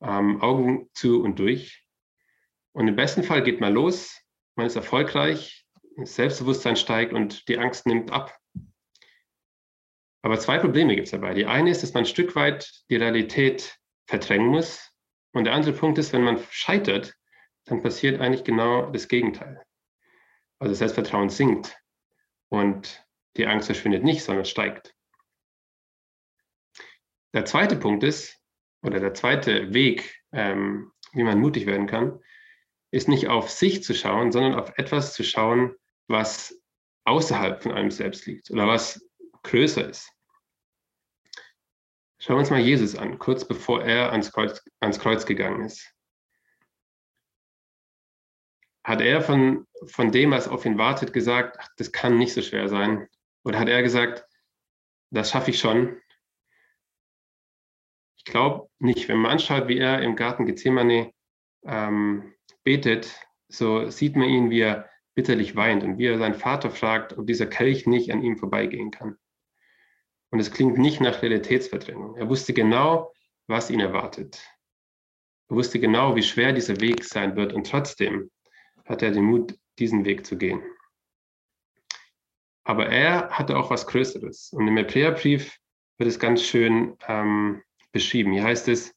[0.00, 1.86] Ähm, Augen zu und durch.
[2.72, 4.20] Und im besten Fall geht man los,
[4.56, 8.39] man ist erfolgreich, das Selbstbewusstsein steigt und die Angst nimmt ab.
[10.22, 11.34] Aber zwei Probleme gibt es dabei.
[11.34, 14.92] Die eine ist, dass man ein Stück weit die Realität verdrängen muss.
[15.32, 17.14] Und der andere Punkt ist, wenn man scheitert,
[17.64, 19.62] dann passiert eigentlich genau das Gegenteil.
[20.58, 21.76] Also Selbstvertrauen sinkt.
[22.48, 23.06] Und
[23.36, 24.94] die Angst verschwindet nicht, sondern steigt.
[27.32, 28.38] Der zweite Punkt ist,
[28.82, 32.20] oder der zweite Weg, ähm, wie man mutig werden kann,
[32.90, 35.74] ist nicht auf sich zu schauen, sondern auf etwas zu schauen,
[36.08, 36.60] was
[37.04, 39.09] außerhalb von einem selbst liegt oder was
[39.42, 40.12] größer ist.
[42.18, 45.94] Schauen wir uns mal Jesus an, kurz bevor er ans Kreuz, ans Kreuz gegangen ist.
[48.84, 52.42] Hat er von, von dem, was auf ihn wartet, gesagt, ach, das kann nicht so
[52.42, 53.08] schwer sein?
[53.44, 54.26] Oder hat er gesagt,
[55.10, 56.00] das schaffe ich schon?
[58.16, 59.08] Ich glaube nicht.
[59.08, 61.12] Wenn man anschaut, wie er im Garten Gethsemane
[61.64, 66.70] ähm, betet, so sieht man ihn, wie er bitterlich weint und wie er seinen Vater
[66.70, 69.18] fragt, ob dieser Kelch nicht an ihm vorbeigehen kann.
[70.30, 72.16] Und es klingt nicht nach Realitätsverdrängung.
[72.16, 73.12] Er wusste genau,
[73.46, 74.40] was ihn erwartet.
[75.48, 78.30] Er wusste genau, wie schwer dieser Weg sein wird und trotzdem
[78.84, 80.62] hat er den Mut, diesen Weg zu gehen.
[82.64, 84.52] Aber er hatte auch was Größeres.
[84.52, 85.58] Und im Hebräerbrief
[85.98, 88.32] wird es ganz schön ähm, beschrieben.
[88.32, 88.94] Hier heißt es,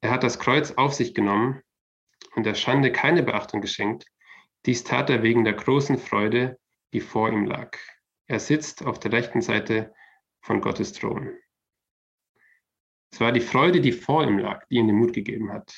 [0.00, 1.60] er hat das Kreuz auf sich genommen
[2.36, 4.06] und der Schande keine Beachtung geschenkt.
[4.66, 6.58] Dies tat er wegen der großen Freude,
[6.92, 7.76] die vor ihm lag.
[8.28, 9.92] Er sitzt auf der rechten Seite
[10.40, 11.36] von Gottes Thron.
[13.10, 15.74] Es war die Freude, die vor ihm lag, die ihm den Mut gegeben hat,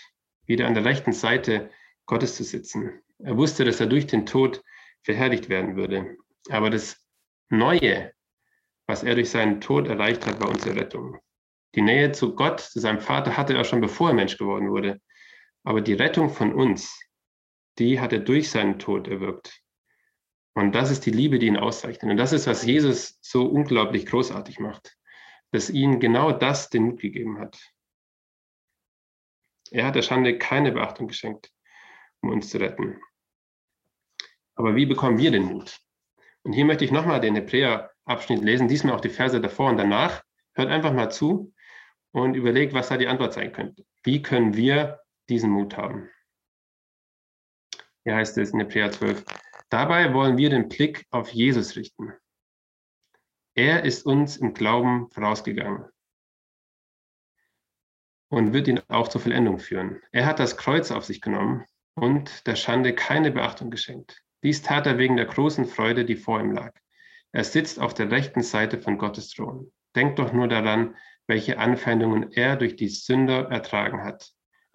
[0.46, 1.70] wieder an der rechten Seite
[2.07, 3.03] Gottes zu sitzen.
[3.18, 4.62] Er wusste, dass er durch den Tod
[5.03, 6.16] verherrlicht werden würde.
[6.49, 7.01] Aber das
[7.51, 8.12] Neue,
[8.87, 11.18] was er durch seinen Tod erreicht hat, war unsere Rettung.
[11.75, 15.01] Die Nähe zu Gott, zu seinem Vater, hatte er schon bevor er Mensch geworden wurde.
[15.64, 17.01] Aber die Rettung von uns,
[17.79, 19.62] die hat er durch seinen Tod erwirkt.
[20.55, 22.11] Und das ist die Liebe, die ihn auszeichnet.
[22.11, 24.97] Und das ist, was Jesus so unglaublich großartig macht,
[25.53, 27.59] dass ihm genau das den Mut gegeben hat.
[29.71, 31.53] Er hat der Schande keine Beachtung geschenkt,
[32.21, 33.01] um uns zu retten.
[34.57, 35.81] Aber wie bekommen wir den Mut?
[36.43, 40.23] Und hier möchte ich nochmal den Hebräer-Abschnitt lesen, diesmal auch die Verse davor und danach.
[40.55, 41.55] Hört einfach mal zu
[42.13, 43.87] und überlegt, was da die Antwort sein könnte.
[44.03, 46.11] Wie können wir diesen Mut haben?
[48.03, 49.25] Hier heißt es in Hebräer 12,
[49.70, 52.12] Dabei wollen wir den Blick auf Jesus richten.
[53.54, 55.85] Er ist uns im Glauben vorausgegangen
[58.30, 60.02] und wird ihn auch zur Vollendung führen.
[60.11, 64.22] Er hat das Kreuz auf sich genommen und der Schande keine Beachtung geschenkt.
[64.42, 66.72] Dies tat er wegen der großen Freude, die vor ihm lag.
[67.30, 69.72] Er sitzt auf der rechten Seite von Gottes Thron.
[69.94, 70.96] Denkt doch nur daran,
[71.28, 74.33] welche Anfeindungen er durch die Sünder ertragen hat.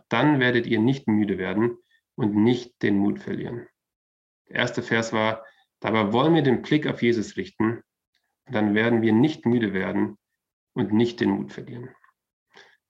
[0.08, 1.78] Dann werdet ihr nicht müde werden
[2.16, 3.68] und nicht den Mut verlieren.
[4.50, 5.46] Der erste Vers war,
[5.80, 7.84] dabei wollen wir den Blick auf Jesus richten,
[8.46, 10.18] dann werden wir nicht müde werden
[10.74, 11.90] und nicht den Mut verlieren.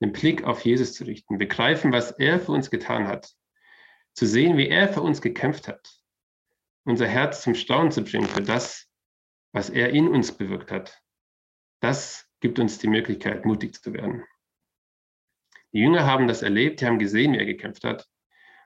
[0.02, 3.34] Den Blick auf Jesus zu richten, begreifen, was er für uns getan hat,
[4.14, 6.02] zu sehen, wie er für uns gekämpft hat,
[6.86, 8.90] unser Herz zum Staunen zu bringen für das,
[9.54, 11.02] was er in uns bewirkt hat.
[11.82, 14.26] Das gibt uns die Möglichkeit, mutig zu werden.
[15.72, 18.08] Die Jünger haben das erlebt, die haben gesehen, wie er gekämpft hat.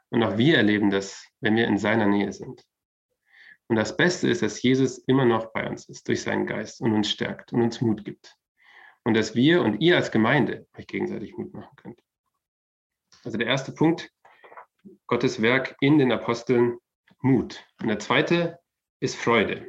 [0.09, 2.63] Und auch wir erleben das, wenn wir in seiner Nähe sind.
[3.69, 6.91] Und das Beste ist, dass Jesus immer noch bei uns ist durch seinen Geist und
[6.91, 8.35] uns stärkt und uns Mut gibt.
[9.03, 12.01] Und dass wir und ihr als Gemeinde euch gegenseitig Mut machen könnt.
[13.23, 14.11] Also der erste Punkt,
[15.05, 16.79] Gottes Werk in den Aposteln,
[17.21, 17.63] Mut.
[17.79, 18.59] Und der zweite
[18.99, 19.67] ist Freude.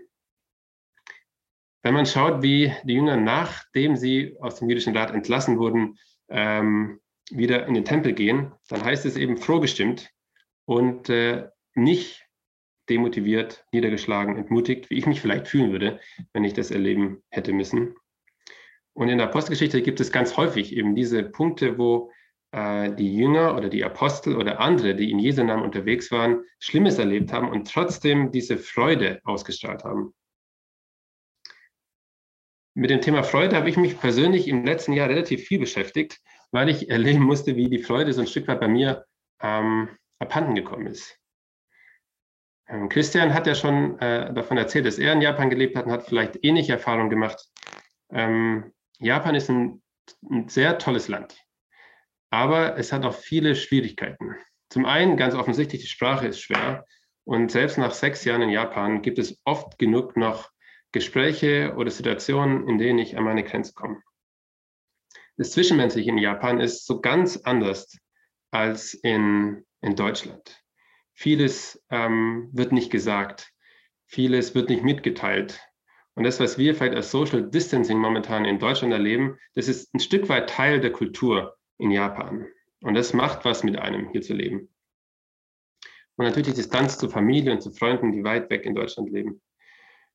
[1.83, 7.01] Wenn man schaut, wie die Jünger, nachdem sie aus dem jüdischen Rat entlassen wurden, ähm,
[7.31, 10.11] wieder in den Tempel gehen, dann heißt es eben frohgestimmt
[10.65, 12.30] und äh, nicht
[12.90, 16.00] demotiviert, niedergeschlagen, entmutigt, wie ich mich vielleicht fühlen würde,
[16.33, 17.94] wenn ich das erleben hätte müssen.
[18.92, 22.11] Und in der Apostelgeschichte gibt es ganz häufig eben diese Punkte, wo
[22.53, 26.98] äh, die Jünger oder die Apostel oder andere, die in Jesu Namen unterwegs waren, Schlimmes
[26.98, 30.12] erlebt haben und trotzdem diese Freude ausgestrahlt haben.
[32.74, 36.68] Mit dem Thema Freude habe ich mich persönlich im letzten Jahr relativ viel beschäftigt, weil
[36.68, 39.05] ich erleben musste, wie die Freude so ein Stück weit bei mir
[39.40, 41.19] ähm, abhanden gekommen ist.
[42.70, 45.92] Ähm, Christian hat ja schon äh, davon erzählt, dass er in Japan gelebt hat und
[45.92, 47.44] hat vielleicht ähnliche Erfahrungen gemacht.
[48.10, 49.83] Ähm, Japan ist ein,
[50.31, 51.37] ein sehr tolles Land,
[52.31, 54.37] aber es hat auch viele Schwierigkeiten.
[54.68, 56.85] Zum einen ganz offensichtlich, die Sprache ist schwer
[57.25, 60.50] und selbst nach sechs Jahren in Japan gibt es oft genug noch
[60.92, 64.00] Gespräche oder Situationen, in denen ich an meine Grenze komme.
[65.37, 67.96] Das Zwischenmenschliche in Japan ist so ganz anders
[68.52, 70.60] als in, in Deutschland.
[71.21, 73.52] Vieles ähm, wird nicht gesagt,
[74.06, 75.60] vieles wird nicht mitgeteilt.
[76.14, 80.00] Und das, was wir vielleicht als Social Distancing momentan in Deutschland erleben, das ist ein
[80.00, 82.46] Stück weit Teil der Kultur in Japan.
[82.81, 84.71] Und das macht was mit einem, hier zu leben.
[86.16, 89.42] Und natürlich die Distanz zu Familie und zu Freunden, die weit weg in Deutschland leben.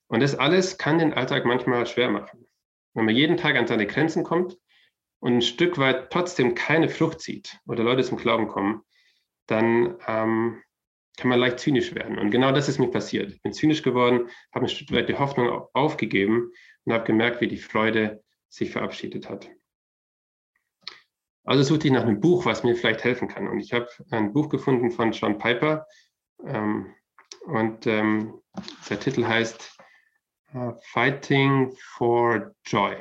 [0.07, 2.47] Und das alles kann den Alltag manchmal schwer machen.
[2.95, 4.57] Wenn man jeden Tag an seine Grenzen kommt
[5.19, 8.81] und ein Stück weit trotzdem keine Frucht sieht oder Leute zum Glauben kommen,
[9.45, 10.63] dann ähm,
[11.17, 12.17] kann man leicht zynisch werden.
[12.17, 13.31] Und genau das ist mir passiert.
[13.31, 16.51] Ich bin zynisch geworden, habe ein Stück weit die Hoffnung aufgegeben
[16.83, 19.49] und habe gemerkt, wie die Freude sich verabschiedet hat.
[21.43, 23.47] Also suchte ich nach einem Buch, was mir vielleicht helfen kann.
[23.47, 25.85] Und ich habe ein Buch gefunden von John Piper.
[26.43, 26.93] Ähm,
[27.45, 28.41] und ähm,
[28.89, 29.77] der Titel heißt
[30.55, 32.95] uh, Fighting for Joy.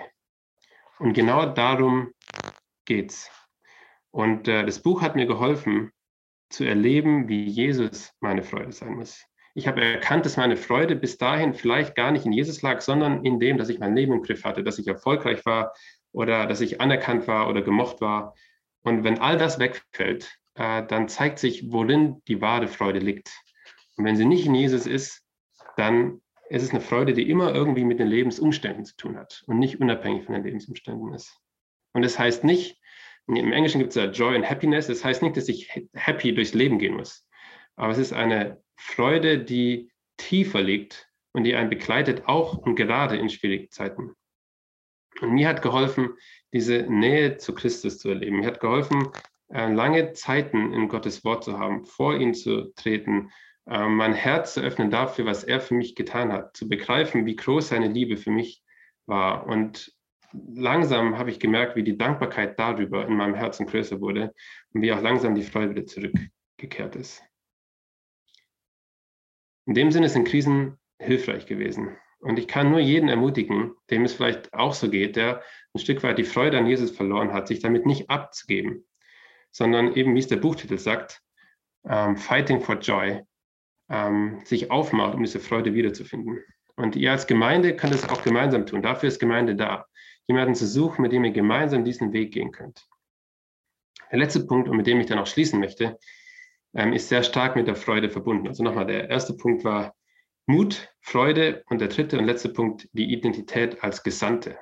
[0.99, 2.13] Und genau darum
[2.85, 3.31] geht's.
[4.11, 5.91] Und äh, das Buch hat mir geholfen,
[6.55, 9.25] zu erleben, wie Jesus meine Freude sein muss.
[9.55, 13.25] Ich habe erkannt, dass meine Freude bis dahin vielleicht gar nicht in Jesus lag, sondern
[13.25, 15.73] in dem, dass ich mein Leben im Griff hatte, dass ich erfolgreich war
[16.13, 18.35] oder dass ich anerkannt war oder gemocht war.
[18.83, 23.31] Und wenn all das wegfällt, äh, dann zeigt sich, worin die wahre Freude liegt.
[23.97, 25.23] Und wenn sie nicht in Jesus ist,
[25.77, 29.59] dann ist es eine Freude, die immer irgendwie mit den Lebensumständen zu tun hat und
[29.59, 31.39] nicht unabhängig von den Lebensumständen ist.
[31.93, 32.81] Und das heißt nicht,
[33.27, 36.55] im Englischen gibt es ja Joy and Happiness, das heißt nicht, dass ich happy durchs
[36.55, 37.27] Leben gehen muss.
[37.77, 43.17] Aber es ist eine Freude, die tiefer liegt und die einen begleitet, auch und gerade
[43.17, 44.15] in schwierigen Zeiten.
[45.21, 46.11] Und mir hat geholfen,
[46.53, 48.39] diese Nähe zu Christus zu erleben.
[48.41, 49.09] Mir hat geholfen,
[49.49, 53.31] äh, lange Zeiten in Gottes Wort zu haben, vor ihn zu treten,
[53.67, 57.37] äh, mein Herz zu öffnen dafür, was er für mich getan hat, zu begreifen, wie
[57.37, 58.63] groß seine Liebe für mich
[59.07, 59.47] war.
[59.47, 59.95] Und
[60.55, 64.35] langsam habe ich gemerkt, wie die Dankbarkeit darüber in meinem Herzen größer wurde
[64.73, 67.23] und wie auch langsam die Freude wieder zurückgekehrt ist.
[69.67, 71.97] In dem Sinne sind Krisen hilfreich gewesen.
[72.21, 75.43] Und ich kann nur jeden ermutigen, dem es vielleicht auch so geht, der
[75.75, 78.87] ein Stück weit die Freude an Jesus verloren hat, sich damit nicht abzugeben,
[79.51, 81.23] sondern eben, wie es der Buchtitel sagt,
[81.87, 83.23] ähm, Fighting for Joy,
[83.91, 86.43] ähm, sich aufmacht, um diese Freude wiederzufinden.
[86.77, 88.83] Und ihr als Gemeinde könnt es auch gemeinsam tun.
[88.83, 89.87] Dafür ist Gemeinde da.
[90.27, 92.89] Jemanden zu suchen, mit dem ihr gemeinsam diesen Weg gehen könnt.
[94.11, 95.99] Der letzte Punkt, und mit dem ich dann auch schließen möchte,
[96.75, 98.49] ähm, ist sehr stark mit der Freude verbunden.
[98.49, 99.95] Also nochmal, der erste Punkt war
[100.47, 104.59] Mut, Freude und der dritte und letzte Punkt, die Identität als Gesandte.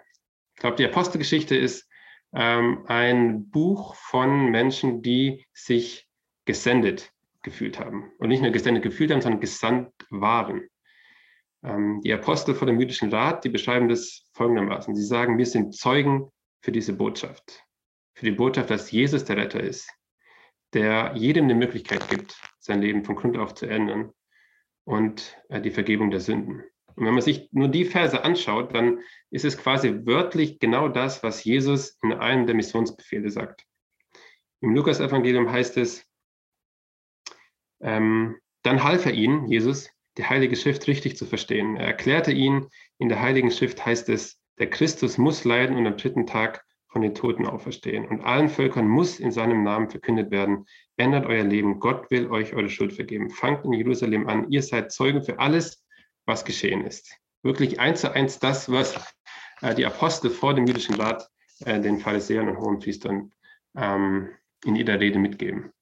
[0.54, 1.88] Ich glaube, die Apostelgeschichte ist
[2.34, 6.08] ähm, ein Buch von Menschen, die sich
[6.44, 8.12] gesendet gefühlt haben.
[8.18, 10.68] Und nicht nur gesendet gefühlt haben, sondern gesandt waren.
[11.64, 14.94] Ähm, die Apostel vor dem jüdischen Rat, die beschreiben das folgendermaßen.
[14.94, 16.30] Sie sagen, wir sind Zeugen
[16.60, 17.64] für diese Botschaft.
[18.14, 19.90] Für die Botschaft, dass Jesus der Retter ist,
[20.72, 24.12] der jedem eine Möglichkeit gibt, sein Leben von Grund auf zu ändern
[24.84, 26.62] und äh, die Vergebung der Sünden.
[26.94, 31.22] Und wenn man sich nur die Verse anschaut, dann ist es quasi wörtlich genau das,
[31.22, 33.64] was Jesus in einem der Missionsbefehle sagt.
[34.60, 36.06] Im Lukas-Evangelium heißt es,
[37.80, 41.76] ähm, dann half er ihnen, Jesus, die Heilige Schrift richtig zu verstehen.
[41.76, 45.96] Er erklärte ihnen, in der Heiligen Schrift heißt es, der Christus muss leiden und am
[45.96, 48.06] dritten Tag von den Toten auferstehen.
[48.06, 52.52] Und allen Völkern muss in seinem Namen verkündet werden, ändert euer Leben, Gott will euch
[52.52, 53.30] eure Schuld vergeben.
[53.30, 55.82] Fangt in Jerusalem an, ihr seid Zeugen für alles,
[56.26, 57.16] was geschehen ist.
[57.42, 58.94] Wirklich eins zu eins das, was
[59.62, 61.28] äh, die Apostel vor dem jüdischen Rat
[61.64, 63.32] äh, den Pharisäern und Hohenpriestern
[63.76, 64.28] ähm,
[64.64, 65.72] in ihrer Rede mitgeben.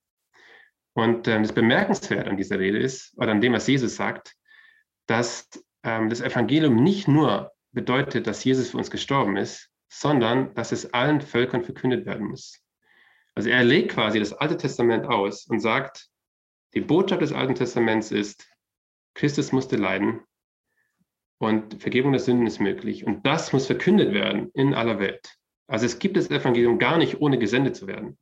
[0.94, 4.34] Und ähm, das Bemerkenswerte an dieser Rede ist, oder an dem, was Jesus sagt,
[5.06, 5.48] dass
[5.82, 10.92] ähm, das Evangelium nicht nur bedeutet, dass Jesus für uns gestorben ist, sondern dass es
[10.92, 12.60] allen Völkern verkündet werden muss.
[13.34, 16.08] Also er legt quasi das Alte Testament aus und sagt,
[16.74, 18.48] die Botschaft des Alten Testaments ist,
[19.14, 20.20] Christus musste leiden
[21.38, 23.04] und Vergebung der Sünden ist möglich.
[23.04, 25.36] Und das muss verkündet werden in aller Welt.
[25.66, 28.18] Also es gibt das Evangelium gar nicht, ohne gesendet zu werden.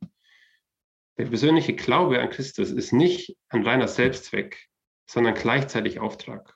[1.19, 4.69] Der persönliche Glaube an Christus ist nicht ein reiner Selbstzweck,
[5.05, 6.55] sondern gleichzeitig Auftrag.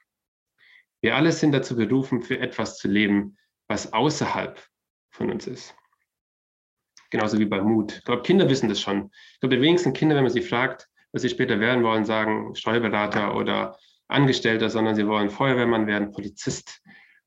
[1.01, 3.38] Wir alle sind dazu berufen, für etwas zu leben,
[3.68, 4.66] was außerhalb
[5.11, 5.76] von uns ist.
[7.09, 7.97] Genauso wie bei Mut.
[7.97, 9.11] Ich glaube, Kinder wissen das schon.
[9.34, 12.55] Ich glaube, die wenigsten Kinder, wenn man sie fragt, was sie später werden wollen, sagen
[12.55, 16.82] Steuerberater oder Angestellter, sondern sie wollen Feuerwehrmann werden, Polizist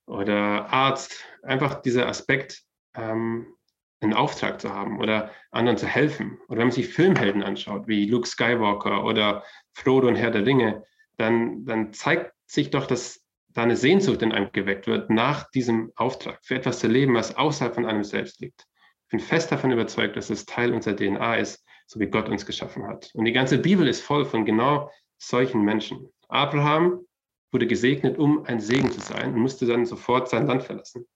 [0.07, 1.22] oder Arzt.
[1.43, 2.62] Einfach dieser Aspekt,
[2.95, 3.55] ähm,
[4.01, 6.38] einen Auftrag zu haben oder anderen zu helfen.
[6.49, 9.42] Oder wenn man sich Filmhelden anschaut, wie Luke Skywalker oder
[9.72, 10.84] Frodo und Herr der Ringe,
[11.16, 15.90] dann, dann zeigt sich doch, dass da eine Sehnsucht in einem geweckt wird nach diesem
[15.97, 18.66] Auftrag, für etwas zu leben, was außerhalb von einem selbst liegt.
[19.05, 22.44] Ich bin fest davon überzeugt, dass es Teil unserer DNA ist, so wie Gott uns
[22.44, 23.11] geschaffen hat.
[23.14, 26.12] Und die ganze Bibel ist voll von genau solchen Menschen.
[26.28, 27.07] Abraham
[27.51, 31.07] wurde gesegnet, um ein Segen zu sein und musste dann sofort sein Land verlassen.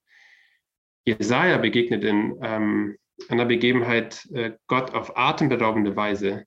[1.19, 2.97] Jesaja begegnet in ähm,
[3.29, 6.47] einer Begebenheit äh, Gott auf atemberaubende Weise.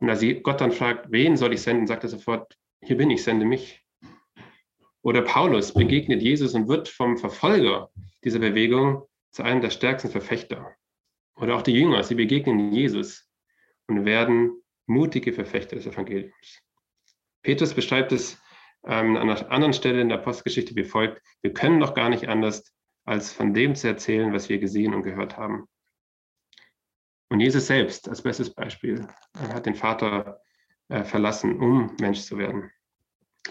[0.00, 3.22] Und als Gott dann fragt, wen soll ich senden, sagt er sofort, hier bin ich,
[3.24, 3.82] sende mich.
[5.02, 7.90] Oder Paulus begegnet Jesus und wird vom Verfolger
[8.24, 10.74] dieser Bewegung zu einem der stärksten Verfechter.
[11.36, 13.28] Oder auch die Jünger, sie begegnen Jesus
[13.86, 16.62] und werden mutige Verfechter des Evangeliums.
[17.42, 18.40] Petrus beschreibt es
[18.84, 22.28] ähm, an einer anderen Stelle in der Apostelgeschichte wie folgt, wir können doch gar nicht
[22.28, 22.64] anders,
[23.08, 25.66] als von dem zu erzählen, was wir gesehen und gehört haben.
[27.30, 30.42] Und Jesus selbst als bestes Beispiel hat den Vater
[30.88, 32.70] äh, verlassen, um Mensch zu werden.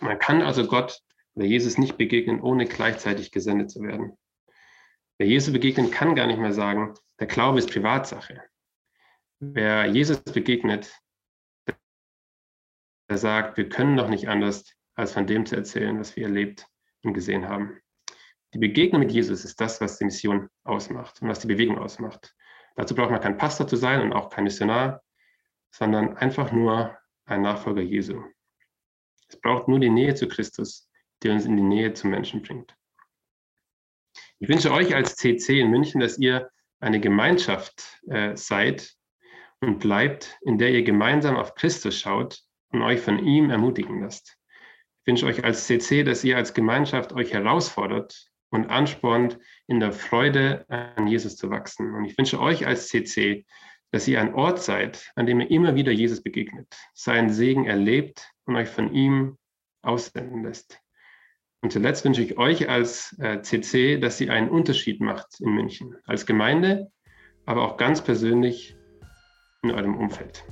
[0.02, 1.02] Man kann also Gott
[1.34, 4.18] oder Jesus nicht begegnen, ohne gleichzeitig gesendet zu werden.
[5.18, 8.44] Wer Jesus begegnet, kann gar nicht mehr sagen, der Glaube ist Privatsache.
[9.40, 10.96] Wer Jesus begegnet,
[13.10, 16.68] der sagt, wir können doch nicht anders, als von dem zu erzählen, was wir erlebt
[17.04, 17.80] und gesehen haben.
[18.54, 22.34] Die Begegnung mit Jesus ist das, was die Mission ausmacht und was die Bewegung ausmacht.
[22.76, 25.02] Dazu braucht man kein Pastor zu sein und auch kein Missionar,
[25.72, 28.24] sondern einfach nur ein Nachfolger Jesu.
[29.28, 30.90] Es braucht nur die Nähe zu Christus,
[31.22, 32.76] die uns in die Nähe zum Menschen bringt.
[34.40, 38.96] Ich wünsche euch als CC in München, dass ihr eine Gemeinschaft äh, seid
[39.60, 44.38] und bleibt, in der ihr gemeinsam auf Christus schaut und euch von ihm ermutigen lasst.
[45.02, 49.92] Ich wünsche euch als CC, dass ihr als Gemeinschaft euch herausfordert und anspornt, in der
[49.92, 51.94] Freude an Jesus zu wachsen.
[51.94, 53.46] Und ich wünsche euch als CC,
[53.92, 58.32] dass ihr ein Ort seid, an dem ihr immer wieder Jesus begegnet, seinen Segen erlebt
[58.46, 59.38] und euch von ihm
[59.82, 60.80] aussenden lässt.
[61.62, 65.96] Und zuletzt wünsche ich euch als äh, CC, dass ihr einen Unterschied macht in München,
[66.06, 66.92] als Gemeinde,
[67.46, 68.76] aber auch ganz persönlich
[69.64, 70.44] in eurem Umfeld.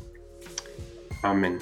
[1.21, 1.61] Amen.